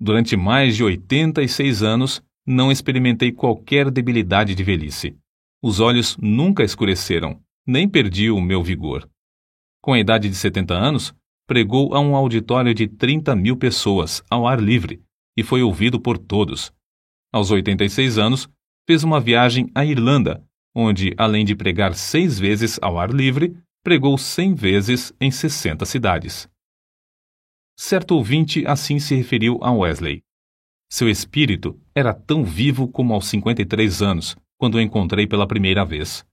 Durante 0.00 0.34
mais 0.34 0.74
de 0.76 0.82
86 0.82 1.82
anos, 1.82 2.22
não 2.46 2.72
experimentei 2.72 3.30
qualquer 3.32 3.90
debilidade 3.90 4.54
de 4.54 4.64
velhice. 4.64 5.14
Os 5.62 5.78
olhos 5.78 6.16
nunca 6.16 6.64
escureceram, 6.64 7.38
nem 7.66 7.86
perdi 7.86 8.30
o 8.30 8.40
meu 8.40 8.62
vigor. 8.62 9.06
Com 9.82 9.92
a 9.92 10.00
idade 10.00 10.26
de 10.26 10.34
70 10.34 10.72
anos, 10.72 11.14
pregou 11.46 11.94
a 11.94 12.00
um 12.00 12.16
auditório 12.16 12.72
de 12.72 12.88
30 12.88 13.36
mil 13.36 13.58
pessoas, 13.58 14.22
ao 14.30 14.46
ar 14.46 14.58
livre, 14.58 15.02
e 15.36 15.42
foi 15.42 15.62
ouvido 15.62 16.00
por 16.00 16.16
todos. 16.16 16.72
Aos 17.30 17.50
86 17.50 18.16
anos, 18.16 18.48
fez 18.86 19.04
uma 19.04 19.20
viagem 19.20 19.70
à 19.74 19.84
Irlanda, 19.84 20.42
onde, 20.74 21.14
além 21.18 21.44
de 21.44 21.54
pregar 21.54 21.94
seis 21.94 22.38
vezes 22.38 22.78
ao 22.80 22.98
ar 22.98 23.10
livre, 23.10 23.54
pregou 23.82 24.18
cem 24.18 24.54
vezes 24.54 25.12
em 25.20 25.30
60 25.30 25.86
cidades. 25.86 26.48
Certo 27.78 28.14
ouvinte 28.14 28.66
assim 28.66 28.98
se 28.98 29.14
referiu 29.14 29.58
a 29.62 29.72
Wesley. 29.72 30.22
Seu 30.90 31.08
espírito 31.08 31.80
era 31.94 32.12
tão 32.12 32.44
vivo 32.44 32.86
como 32.86 33.14
aos 33.14 33.26
53 33.28 34.02
anos, 34.02 34.36
quando 34.58 34.74
o 34.74 34.80
encontrei 34.80 35.26
pela 35.26 35.46
primeira 35.46 35.84
vez. 35.84 36.26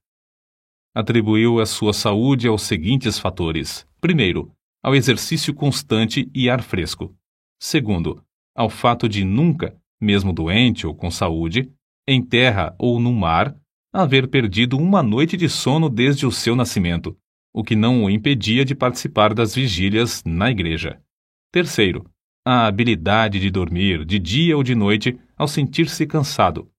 Atribuiu 0.94 1.60
a 1.60 1.64
sua 1.64 1.94
saúde 1.94 2.46
aos 2.46 2.62
seguintes 2.62 3.18
fatores: 3.18 3.86
primeiro, 4.00 4.52
ao 4.82 4.94
exercício 4.94 5.54
constante 5.54 6.30
e 6.34 6.50
ar 6.50 6.62
fresco. 6.62 7.16
Segundo, 7.58 8.22
ao 8.54 8.68
fato 8.68 9.08
de 9.08 9.24
nunca, 9.24 9.80
mesmo 9.98 10.32
doente 10.32 10.86
ou 10.86 10.94
com 10.94 11.10
saúde, 11.10 11.72
em 12.06 12.22
terra 12.22 12.74
ou 12.78 13.00
no 13.00 13.12
mar, 13.12 13.56
haver 13.92 14.28
perdido 14.28 14.76
uma 14.76 15.02
noite 15.02 15.36
de 15.36 15.48
sono 15.48 15.88
desde 15.88 16.26
o 16.26 16.32
seu 16.32 16.54
nascimento, 16.54 17.16
o 17.58 17.64
que 17.64 17.74
não 17.74 18.04
o 18.04 18.08
impedia 18.08 18.64
de 18.64 18.72
participar 18.72 19.34
das 19.34 19.52
vigílias 19.52 20.22
na 20.24 20.48
igreja. 20.48 21.02
Terceiro, 21.50 22.08
a 22.46 22.68
habilidade 22.68 23.40
de 23.40 23.50
dormir 23.50 24.04
de 24.04 24.16
dia 24.16 24.56
ou 24.56 24.62
de 24.62 24.76
noite 24.76 25.18
ao 25.36 25.48
sentir-se 25.48 26.06
cansado. 26.06 26.70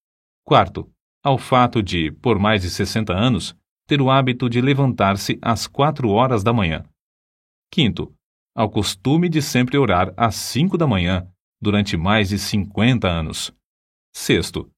Quarto, 0.45 0.89
ao 1.21 1.37
fato 1.37 1.83
de, 1.83 2.13
por 2.13 2.39
mais 2.39 2.61
de 2.61 2.69
60 2.69 3.11
anos, 3.13 3.53
ter 3.85 4.01
o 4.01 4.09
hábito 4.09 4.49
de 4.49 4.61
levantar-se 4.61 5.37
às 5.41 5.67
quatro 5.67 6.11
horas 6.11 6.45
da 6.45 6.53
manhã. 6.53 6.85
Quinto, 7.69 8.15
ao 8.55 8.69
costume 8.69 9.27
de 9.27 9.41
sempre 9.41 9.77
orar 9.77 10.13
às 10.15 10.35
cinco 10.35 10.77
da 10.77 10.87
manhã, 10.87 11.27
durante 11.61 11.97
mais 11.97 12.29
de 12.29 12.39
50 12.39 13.05
anos. 13.05 13.53
Sexto, 14.15 14.71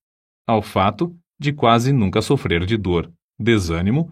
ao 0.47 0.63
fato 0.63 1.15
de 1.39 1.53
quase 1.53 1.93
nunca 1.93 2.23
sofrer 2.23 2.65
de 2.65 2.75
dor, 2.75 3.13
desânimo 3.39 4.11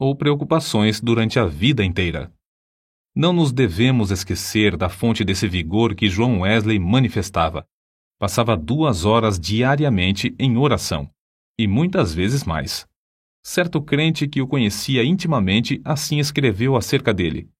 ou 0.00 0.16
preocupações 0.16 0.98
durante 0.98 1.38
a 1.38 1.44
vida 1.44 1.84
inteira. 1.84 2.32
Não 3.14 3.34
nos 3.34 3.52
devemos 3.52 4.10
esquecer 4.10 4.74
da 4.74 4.88
fonte 4.88 5.22
desse 5.22 5.46
vigor 5.46 5.94
que 5.94 6.08
João 6.08 6.40
Wesley 6.40 6.78
manifestava. 6.78 7.66
Passava 8.18 8.56
duas 8.56 9.04
horas 9.04 9.38
diariamente 9.38 10.34
em 10.38 10.56
oração 10.56 11.10
e 11.58 11.66
muitas 11.66 12.14
vezes 12.14 12.44
mais. 12.44 12.86
Certo 13.44 13.82
crente 13.82 14.26
que 14.26 14.40
o 14.40 14.46
conhecia 14.46 15.04
intimamente 15.04 15.78
assim 15.84 16.18
escreveu 16.18 16.76
acerca 16.76 17.12
dele. 17.12 17.50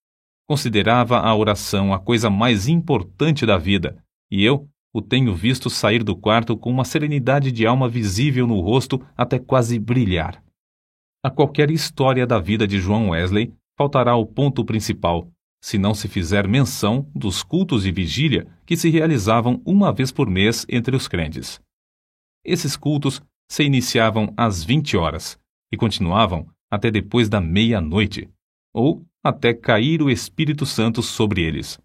Considerava 0.48 1.18
a 1.18 1.35
oração 1.37 1.92
a 1.92 1.98
coisa 1.98 2.31
mais 2.31 2.66
importante 2.66 3.44
da 3.44 3.59
vida, 3.59 4.03
e 4.31 4.42
eu 4.42 4.66
o 4.92 5.03
tenho 5.03 5.35
visto 5.35 5.68
sair 5.68 6.03
do 6.03 6.16
quarto 6.16 6.57
com 6.57 6.70
uma 6.70 6.85
serenidade 6.85 7.53
de 7.53 7.66
alma 7.66 7.88
visível 7.88 8.46
no 8.46 8.61
rosto 8.61 9.00
até 9.16 9.38
quase 9.38 9.79
brilhar. 9.79 10.42
A 11.22 11.30
qualquer 11.30 11.70
história 11.70 12.26
da 12.26 12.38
vida 12.38 12.66
de 12.66 12.80
João 12.80 13.11
Wesley 13.11 13.52
faltará 13.76 14.16
o 14.16 14.24
ponto 14.24 14.64
principal, 14.64 15.30
se 15.62 15.76
não 15.76 15.92
se 15.92 16.09
fizer 16.09 16.48
menção 16.48 17.11
dos 17.14 17.42
cultos 17.42 17.83
de 17.83 17.92
vigília 17.92 18.46
que 18.64 18.74
se 18.74 18.88
realizavam 18.88 19.61
uma 19.66 19.92
vez 19.92 20.11
por 20.11 20.30
mês 20.30 20.64
entre 20.66 20.96
os 20.96 21.06
crentes. 21.06 21.61
Esses 22.42 22.74
cultos 22.74 23.20
se 23.50 23.62
iniciavam 23.62 24.33
às 24.35 24.64
20 24.64 24.96
horas 24.96 25.38
e 25.70 25.76
continuavam 25.76 26.48
até 26.70 26.90
depois 26.90 27.28
da 27.28 27.40
meia-noite, 27.40 28.30
ou 28.72 29.04
até 29.22 29.52
cair 29.52 30.00
o 30.00 30.09
Espírito 30.09 30.64
Santo 30.64 31.02
sobre 31.02 31.42
eles. 31.42 31.78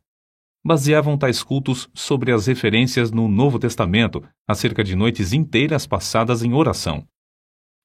Baseavam 0.65 1.17
tais 1.17 1.43
cultos 1.43 1.89
sobre 1.93 2.31
as 2.31 2.47
referências 2.47 3.11
no 3.11 3.27
Novo 3.27 3.59
Testamento 3.59 4.23
acerca 4.47 4.81
de 4.81 4.95
noites 4.95 5.33
inteiras 5.33 5.85
passadas 5.85 6.41
em 6.41 6.53
oração. 6.53 7.05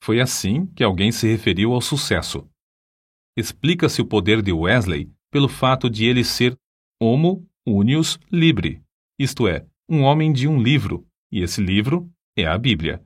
Foi 0.02 0.20
assim 0.20 0.66
que 0.66 0.82
alguém 0.82 1.12
se 1.12 1.28
referiu 1.28 1.72
ao 1.72 1.80
sucesso. 1.80 2.48
Explica-se 3.36 4.00
o 4.00 4.06
poder 4.06 4.42
de 4.42 4.52
Wesley 4.52 5.10
pelo 5.30 5.48
fato 5.48 5.88
de 5.88 6.04
ele 6.06 6.24
ser 6.24 6.56
homo 7.00 7.46
unius 7.66 8.18
libre, 8.30 8.82
isto 9.18 9.46
é, 9.46 9.66
um 9.88 10.02
homem 10.02 10.32
de 10.32 10.48
um 10.48 10.60
livro, 10.60 11.06
e 11.30 11.42
esse 11.42 11.60
livro 11.60 12.10
é 12.36 12.46
a 12.46 12.56
Bíblia. 12.56 13.02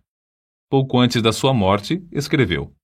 Pouco 0.71 0.99
antes 0.99 1.21
da 1.21 1.33
sua 1.33 1.53
morte, 1.53 2.03
escreveu: 2.13 2.75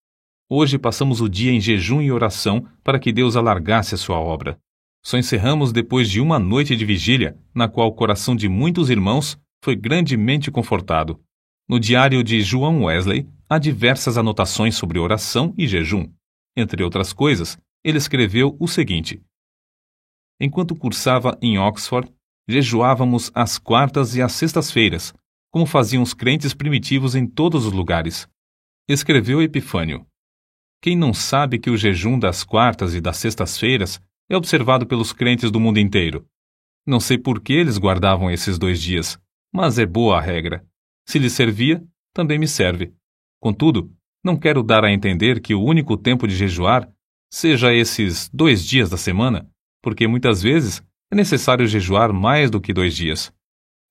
Hoje 0.49 0.79
passamos 0.79 1.21
o 1.21 1.29
dia 1.29 1.53
em 1.53 1.61
jejum 1.61 2.03
e 2.03 2.11
oração 2.11 2.67
para 2.83 2.99
que 2.99 3.13
Deus 3.13 3.37
alargasse 3.37 3.95
a 3.95 3.99
sua 3.99 4.19
obra. 4.19 4.59
Só 5.05 5.17
encerramos 5.17 5.73
depois 5.73 6.11
de 6.11 6.21
uma 6.21 6.39
noite 6.39 6.77
de 6.77 6.85
vigília, 6.85 7.39
na 7.55 7.69
qual 7.69 7.89
o 7.89 7.95
coração 7.95 8.37
de 8.37 8.49
muitos 8.49 8.91
irmãos 8.91 9.39
foi 9.65 9.75
grandemente 9.75 10.51
confortado. 10.51 11.21
No 11.69 11.79
diário 11.79 12.23
de 12.23 12.43
João 12.43 12.85
Wesley, 12.85 13.27
há 13.51 13.59
diversas 13.59 14.17
anotações 14.17 14.77
sobre 14.77 15.01
oração 15.01 15.53
e 15.59 15.67
jejum. 15.67 16.09
Entre 16.57 16.85
outras 16.85 17.13
coisas, 17.13 17.59
ele 17.83 17.99
escreveu 17.99 18.57
o 18.61 18.69
seguinte: 18.69 19.21
Enquanto 20.41 20.77
cursava 20.77 21.37
em 21.43 21.59
Oxford, 21.59 22.11
jejuávamos 22.49 23.33
às 23.35 23.59
quartas 23.59 24.15
e 24.15 24.23
às 24.23 24.33
sextas-feiras, 24.33 25.13
como 25.51 25.67
faziam 25.67 26.03
os 26.03 26.15
crentes 26.15 26.55
primitivos 26.55 27.17
em 27.17 27.27
todos 27.27 27.67
os 27.67 27.73
lugares. 27.73 28.29
Escreveu 28.89 29.43
Epifânio. 29.43 30.07
Quem 30.81 30.97
não 30.97 31.13
sabe 31.13 31.59
que 31.59 31.71
o 31.71 31.77
jejum 31.77 32.19
das 32.19 32.45
quartas 32.45 32.95
e 32.95 33.01
das 33.01 33.17
sextas-feiras 33.17 34.01
é 34.29 34.37
observado 34.37 34.87
pelos 34.87 35.13
crentes 35.13 35.51
do 35.51 35.61
mundo 35.61 35.79
inteiro? 35.79 36.27
Não 36.87 36.99
sei 36.99 37.19
por 37.19 37.41
que 37.41 37.53
eles 37.53 37.79
guardavam 37.79 38.31
esses 38.31 38.59
dois 38.59 38.81
dias, 38.81 39.21
mas 39.53 39.79
é 39.79 39.85
boa 39.85 40.19
a 40.19 40.21
regra. 40.21 40.65
Se 41.07 41.19
lhes 41.19 41.33
servia, 41.33 41.85
também 42.15 42.39
me 42.39 42.49
serve. 42.49 42.95
Contudo, 43.41 43.91
não 44.23 44.37
quero 44.37 44.63
dar 44.63 44.85
a 44.85 44.93
entender 44.93 45.41
que 45.41 45.55
o 45.55 45.63
único 45.63 45.97
tempo 45.97 46.29
de 46.29 46.37
jejuar 46.37 46.89
seja 47.33 47.73
esses 47.73 48.29
dois 48.33 48.65
dias 48.65 48.91
da 48.91 48.97
semana, 48.97 49.49
porque 49.83 50.07
muitas 50.07 50.43
vezes 50.43 50.83
é 51.11 51.17
necessário 51.17 51.67
jejuar 51.67 52.13
mais 52.13 52.51
do 52.51 52.61
que 52.61 52.73
dois 52.73 52.95
dias. 52.95 53.33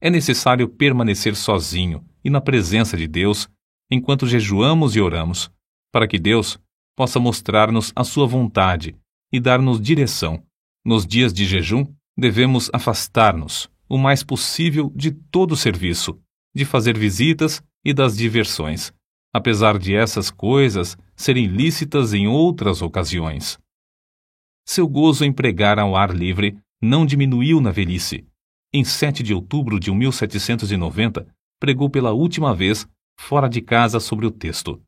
É 0.02 0.10
necessário 0.10 0.70
permanecer 0.70 1.36
sozinho 1.36 2.06
e 2.24 2.30
na 2.30 2.40
presença 2.40 2.96
de 2.96 3.08
Deus 3.08 3.50
enquanto 3.92 4.28
jejuamos 4.28 4.96
e 4.96 5.02
oramos, 5.02 5.52
para 5.92 6.08
que 6.08 6.20
Deus 6.20 6.60
possa 6.96 7.20
mostrar-nos 7.20 7.92
a 7.96 8.04
sua 8.04 8.28
vontade 8.28 8.96
e 9.32 9.40
dar-nos 9.40 9.82
direção. 9.82 10.44
Nos 10.86 11.08
dias 11.08 11.34
de 11.34 11.46
jejum, 11.46 11.86
devemos 12.18 12.70
afastar-nos 12.72 13.70
o 13.88 13.98
mais 13.98 14.24
possível 14.24 14.92
de 14.96 15.12
todo 15.12 15.54
o 15.54 15.58
serviço, 15.58 16.20
de 16.54 16.66
fazer 16.66 16.98
visitas 16.98 17.64
e 17.84 17.94
das 17.94 18.16
diversões, 18.16 18.94
apesar 19.34 19.78
de 19.78 19.96
essas 19.96 20.32
coisas 20.32 20.98
serem 21.16 21.46
lícitas 21.46 22.14
em 22.14 22.28
outras 22.28 22.82
ocasiões. 22.82 23.58
Seu 24.68 24.88
gozo 24.88 25.26
em 25.26 25.34
pregar 25.34 25.80
ao 25.80 25.96
ar 25.96 26.12
livre 26.12 26.58
não 26.82 27.06
diminuiu 27.06 27.60
na 27.60 27.72
velhice, 27.72 28.26
em 28.72 28.84
7 28.84 29.24
de 29.24 29.34
outubro 29.34 29.80
de 29.80 29.92
1790, 29.92 31.28
pregou 31.60 31.90
pela 31.90 32.14
última 32.14 32.54
vez 32.54 32.88
fora 33.20 33.50
de 33.50 33.62
casa 33.62 34.00
sobre 34.00 34.28
o 34.28 34.32
texto: 34.32 34.80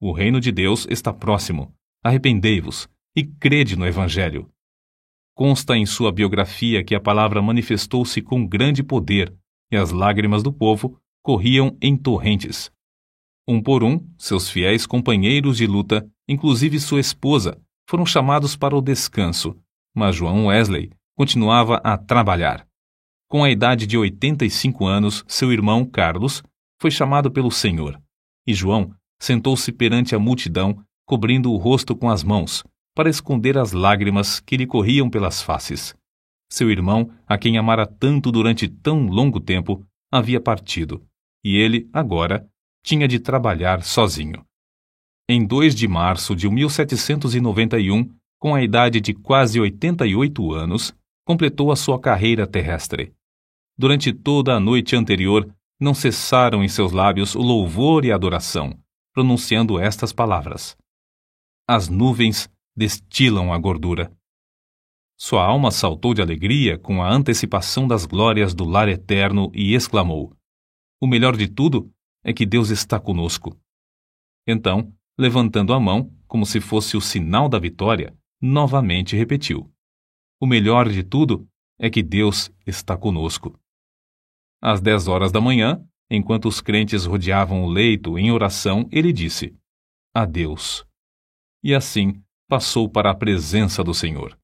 O 0.00 0.12
reino 0.12 0.40
de 0.40 0.52
Deus 0.52 0.86
está 0.88 1.12
próximo. 1.12 1.74
Arrependei-vos 2.04 2.88
e 3.16 3.24
crede 3.24 3.74
no 3.74 3.84
Evangelho. 3.84 4.48
Consta 5.34 5.76
em 5.76 5.84
sua 5.84 6.12
biografia 6.12 6.84
que 6.84 6.94
a 6.94 7.00
palavra 7.00 7.42
manifestou-se 7.42 8.22
com 8.22 8.46
grande 8.46 8.82
poder 8.84 9.34
e 9.72 9.76
as 9.76 9.90
lágrimas 9.90 10.42
do 10.44 10.52
povo 10.52 10.96
corriam 11.20 11.76
em 11.82 11.96
torrentes. 11.96 12.70
Um 13.48 13.62
por 13.62 13.84
um, 13.84 14.04
seus 14.18 14.50
fiéis 14.50 14.86
companheiros 14.86 15.56
de 15.56 15.66
luta, 15.66 16.04
inclusive 16.28 16.80
sua 16.80 16.98
esposa, 16.98 17.60
foram 17.88 18.04
chamados 18.04 18.56
para 18.56 18.76
o 18.76 18.80
descanso, 18.80 19.56
mas 19.94 20.16
João 20.16 20.46
Wesley 20.46 20.90
continuava 21.16 21.76
a 21.84 21.96
trabalhar. 21.96 22.66
Com 23.28 23.44
a 23.44 23.50
idade 23.50 23.86
de 23.86 23.96
85 23.96 24.86
anos, 24.86 25.24
seu 25.28 25.52
irmão, 25.52 25.84
Carlos, 25.84 26.42
foi 26.80 26.90
chamado 26.90 27.30
pelo 27.30 27.50
Senhor. 27.50 28.00
e 28.46 28.54
João 28.54 28.92
sentou-se 29.18 29.72
perante 29.72 30.14
a 30.14 30.18
multidão, 30.18 30.84
cobrindo 31.06 31.52
o 31.52 31.56
rosto 31.56 31.96
com 31.96 32.10
as 32.10 32.22
mãos, 32.22 32.64
para 32.94 33.08
esconder 33.08 33.56
as 33.56 33.72
lágrimas 33.72 34.40
que 34.40 34.56
lhe 34.56 34.66
corriam 34.66 35.08
pelas 35.08 35.40
faces. 35.40 35.94
Seu 36.50 36.70
irmão, 36.70 37.10
a 37.26 37.38
quem 37.38 37.58
amara 37.58 37.86
tanto 37.86 38.30
durante 38.30 38.68
tão 38.68 39.06
longo 39.06 39.40
tempo, 39.40 39.84
havia 40.12 40.40
partido, 40.40 41.04
e 41.44 41.56
ele, 41.56 41.88
agora, 41.92 42.48
tinha 42.86 43.08
de 43.08 43.18
trabalhar 43.18 43.82
sozinho. 43.82 44.46
Em 45.28 45.44
2 45.44 45.74
de 45.74 45.88
março 45.88 46.36
de 46.36 46.48
1791, 46.48 48.08
com 48.38 48.54
a 48.54 48.62
idade 48.62 49.00
de 49.00 49.12
quase 49.12 49.58
88 49.58 50.52
anos, 50.52 50.94
completou 51.26 51.72
a 51.72 51.76
sua 51.76 52.00
carreira 52.00 52.46
terrestre. 52.46 53.12
Durante 53.76 54.12
toda 54.12 54.54
a 54.54 54.60
noite 54.60 54.94
anterior, 54.94 55.52
não 55.80 55.92
cessaram 55.92 56.62
em 56.62 56.68
seus 56.68 56.92
lábios 56.92 57.34
o 57.34 57.40
louvor 57.40 58.04
e 58.04 58.12
a 58.12 58.14
adoração, 58.14 58.78
pronunciando 59.12 59.80
estas 59.80 60.12
palavras: 60.12 60.76
As 61.68 61.88
nuvens 61.88 62.48
destilam 62.76 63.52
a 63.52 63.58
gordura. 63.58 64.12
Sua 65.18 65.44
alma 65.44 65.72
saltou 65.72 66.14
de 66.14 66.22
alegria 66.22 66.78
com 66.78 67.02
a 67.02 67.12
antecipação 67.12 67.88
das 67.88 68.06
glórias 68.06 68.54
do 68.54 68.64
lar 68.64 68.88
eterno 68.88 69.50
e 69.52 69.74
exclamou: 69.74 70.32
O 71.00 71.06
melhor 71.08 71.36
de 71.36 71.48
tudo 71.48 71.92
é 72.26 72.32
que 72.32 72.44
Deus 72.44 72.70
está 72.70 72.98
conosco. 72.98 73.56
Então, 74.44 74.92
levantando 75.16 75.72
a 75.72 75.78
mão, 75.78 76.12
como 76.26 76.44
se 76.44 76.60
fosse 76.60 76.96
o 76.96 77.00
sinal 77.00 77.48
da 77.48 77.56
vitória, 77.56 78.18
novamente 78.42 79.14
repetiu: 79.14 79.72
O 80.40 80.46
melhor 80.46 80.88
de 80.88 81.04
tudo 81.04 81.48
é 81.78 81.88
que 81.88 82.02
Deus 82.02 82.50
está 82.66 82.98
conosco. 82.98 83.56
Às 84.60 84.80
dez 84.80 85.06
horas 85.06 85.30
da 85.30 85.40
manhã, 85.40 85.86
enquanto 86.10 86.48
os 86.48 86.60
crentes 86.60 87.04
rodeavam 87.04 87.62
o 87.62 87.68
leito 87.68 88.18
em 88.18 88.32
oração, 88.32 88.88
ele 88.90 89.12
disse: 89.12 89.56
Adeus. 90.12 90.84
E 91.62 91.76
assim 91.76 92.20
passou 92.48 92.88
para 92.88 93.12
a 93.12 93.14
presença 93.14 93.84
do 93.84 93.94
Senhor. 93.94 94.36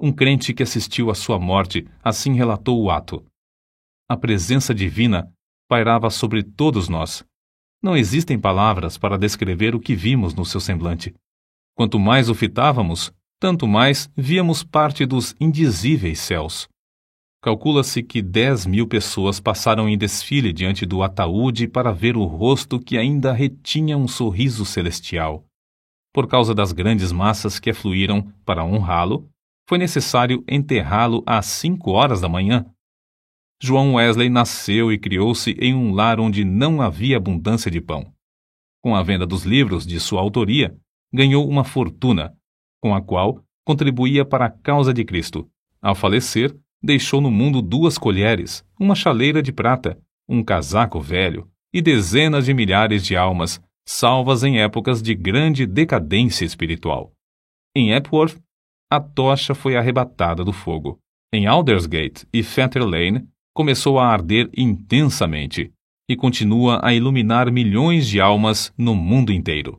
Um 0.00 0.10
crente 0.10 0.54
que 0.54 0.62
assistiu 0.62 1.10
à 1.10 1.14
sua 1.14 1.38
morte 1.38 1.86
assim 2.02 2.32
relatou 2.32 2.82
o 2.82 2.90
ato. 2.90 3.22
A 4.08 4.16
presença 4.16 4.74
divina 4.74 5.30
pairava 5.70 6.10
sobre 6.10 6.42
todos 6.42 6.88
nós. 6.88 7.24
Não 7.80 7.96
existem 7.96 8.36
palavras 8.36 8.98
para 8.98 9.16
descrever 9.16 9.72
o 9.72 9.78
que 9.78 9.94
vimos 9.94 10.34
no 10.34 10.44
seu 10.44 10.58
semblante. 10.58 11.14
Quanto 11.76 11.96
mais 11.96 12.28
o 12.28 12.34
fitávamos, 12.34 13.12
tanto 13.38 13.68
mais 13.68 14.10
víamos 14.16 14.64
parte 14.64 15.06
dos 15.06 15.32
indizíveis 15.40 16.18
céus. 16.18 16.68
Calcula-se 17.40 18.02
que 18.02 18.20
10 18.20 18.66
mil 18.66 18.88
pessoas 18.88 19.38
passaram 19.38 19.88
em 19.88 19.96
desfile 19.96 20.52
diante 20.52 20.84
do 20.84 21.04
ataúde 21.04 21.68
para 21.68 21.92
ver 21.92 22.16
o 22.16 22.24
rosto 22.24 22.80
que 22.80 22.98
ainda 22.98 23.32
retinha 23.32 23.96
um 23.96 24.08
sorriso 24.08 24.66
celestial. 24.66 25.44
Por 26.12 26.26
causa 26.26 26.52
das 26.52 26.72
grandes 26.72 27.12
massas 27.12 27.60
que 27.60 27.70
afluíram 27.70 28.28
para 28.44 28.64
honrá-lo, 28.64 29.30
foi 29.68 29.78
necessário 29.78 30.42
enterrá-lo 30.48 31.22
às 31.24 31.46
cinco 31.46 31.92
horas 31.92 32.20
da 32.20 32.28
manhã. 32.28 32.66
João 33.62 33.94
Wesley 33.94 34.30
nasceu 34.30 34.90
e 34.90 34.98
criou-se 34.98 35.50
em 35.60 35.74
um 35.74 35.92
lar 35.92 36.18
onde 36.18 36.44
não 36.44 36.80
havia 36.80 37.18
abundância 37.18 37.70
de 37.70 37.80
pão. 37.80 38.10
Com 38.82 38.96
a 38.96 39.02
venda 39.02 39.26
dos 39.26 39.44
livros 39.44 39.86
de 39.86 40.00
sua 40.00 40.22
autoria, 40.22 40.74
ganhou 41.12 41.46
uma 41.46 41.62
fortuna, 41.62 42.34
com 42.80 42.94
a 42.94 43.02
qual 43.02 43.44
contribuía 43.62 44.24
para 44.24 44.46
a 44.46 44.50
causa 44.50 44.94
de 44.94 45.04
Cristo. 45.04 45.46
Ao 45.82 45.94
falecer, 45.94 46.56
deixou 46.82 47.20
no 47.20 47.30
mundo 47.30 47.60
duas 47.60 47.98
colheres, 47.98 48.64
uma 48.78 48.94
chaleira 48.94 49.42
de 49.42 49.52
prata, 49.52 50.00
um 50.26 50.42
casaco 50.42 50.98
velho 50.98 51.46
e 51.72 51.82
dezenas 51.82 52.46
de 52.46 52.54
milhares 52.54 53.04
de 53.04 53.14
almas, 53.14 53.60
salvas 53.86 54.42
em 54.42 54.58
épocas 54.60 55.02
de 55.02 55.14
grande 55.14 55.66
decadência 55.66 56.46
espiritual. 56.46 57.12
Em 57.76 57.92
Epworth, 57.92 58.40
a 58.90 58.98
tocha 58.98 59.54
foi 59.54 59.76
arrebatada 59.76 60.42
do 60.44 60.52
fogo. 60.52 60.98
Em 61.32 61.46
Aldersgate 61.46 62.26
e 62.32 62.42
Fetter 62.42 62.84
Lane, 62.84 63.28
começou 63.60 63.98
a 63.98 64.06
arder 64.06 64.48
intensamente 64.56 65.70
e 66.08 66.16
continua 66.16 66.80
a 66.82 66.94
iluminar 66.94 67.52
milhões 67.52 68.08
de 68.08 68.18
almas 68.18 68.72
no 68.74 68.94
mundo 68.94 69.30
inteiro. 69.30 69.78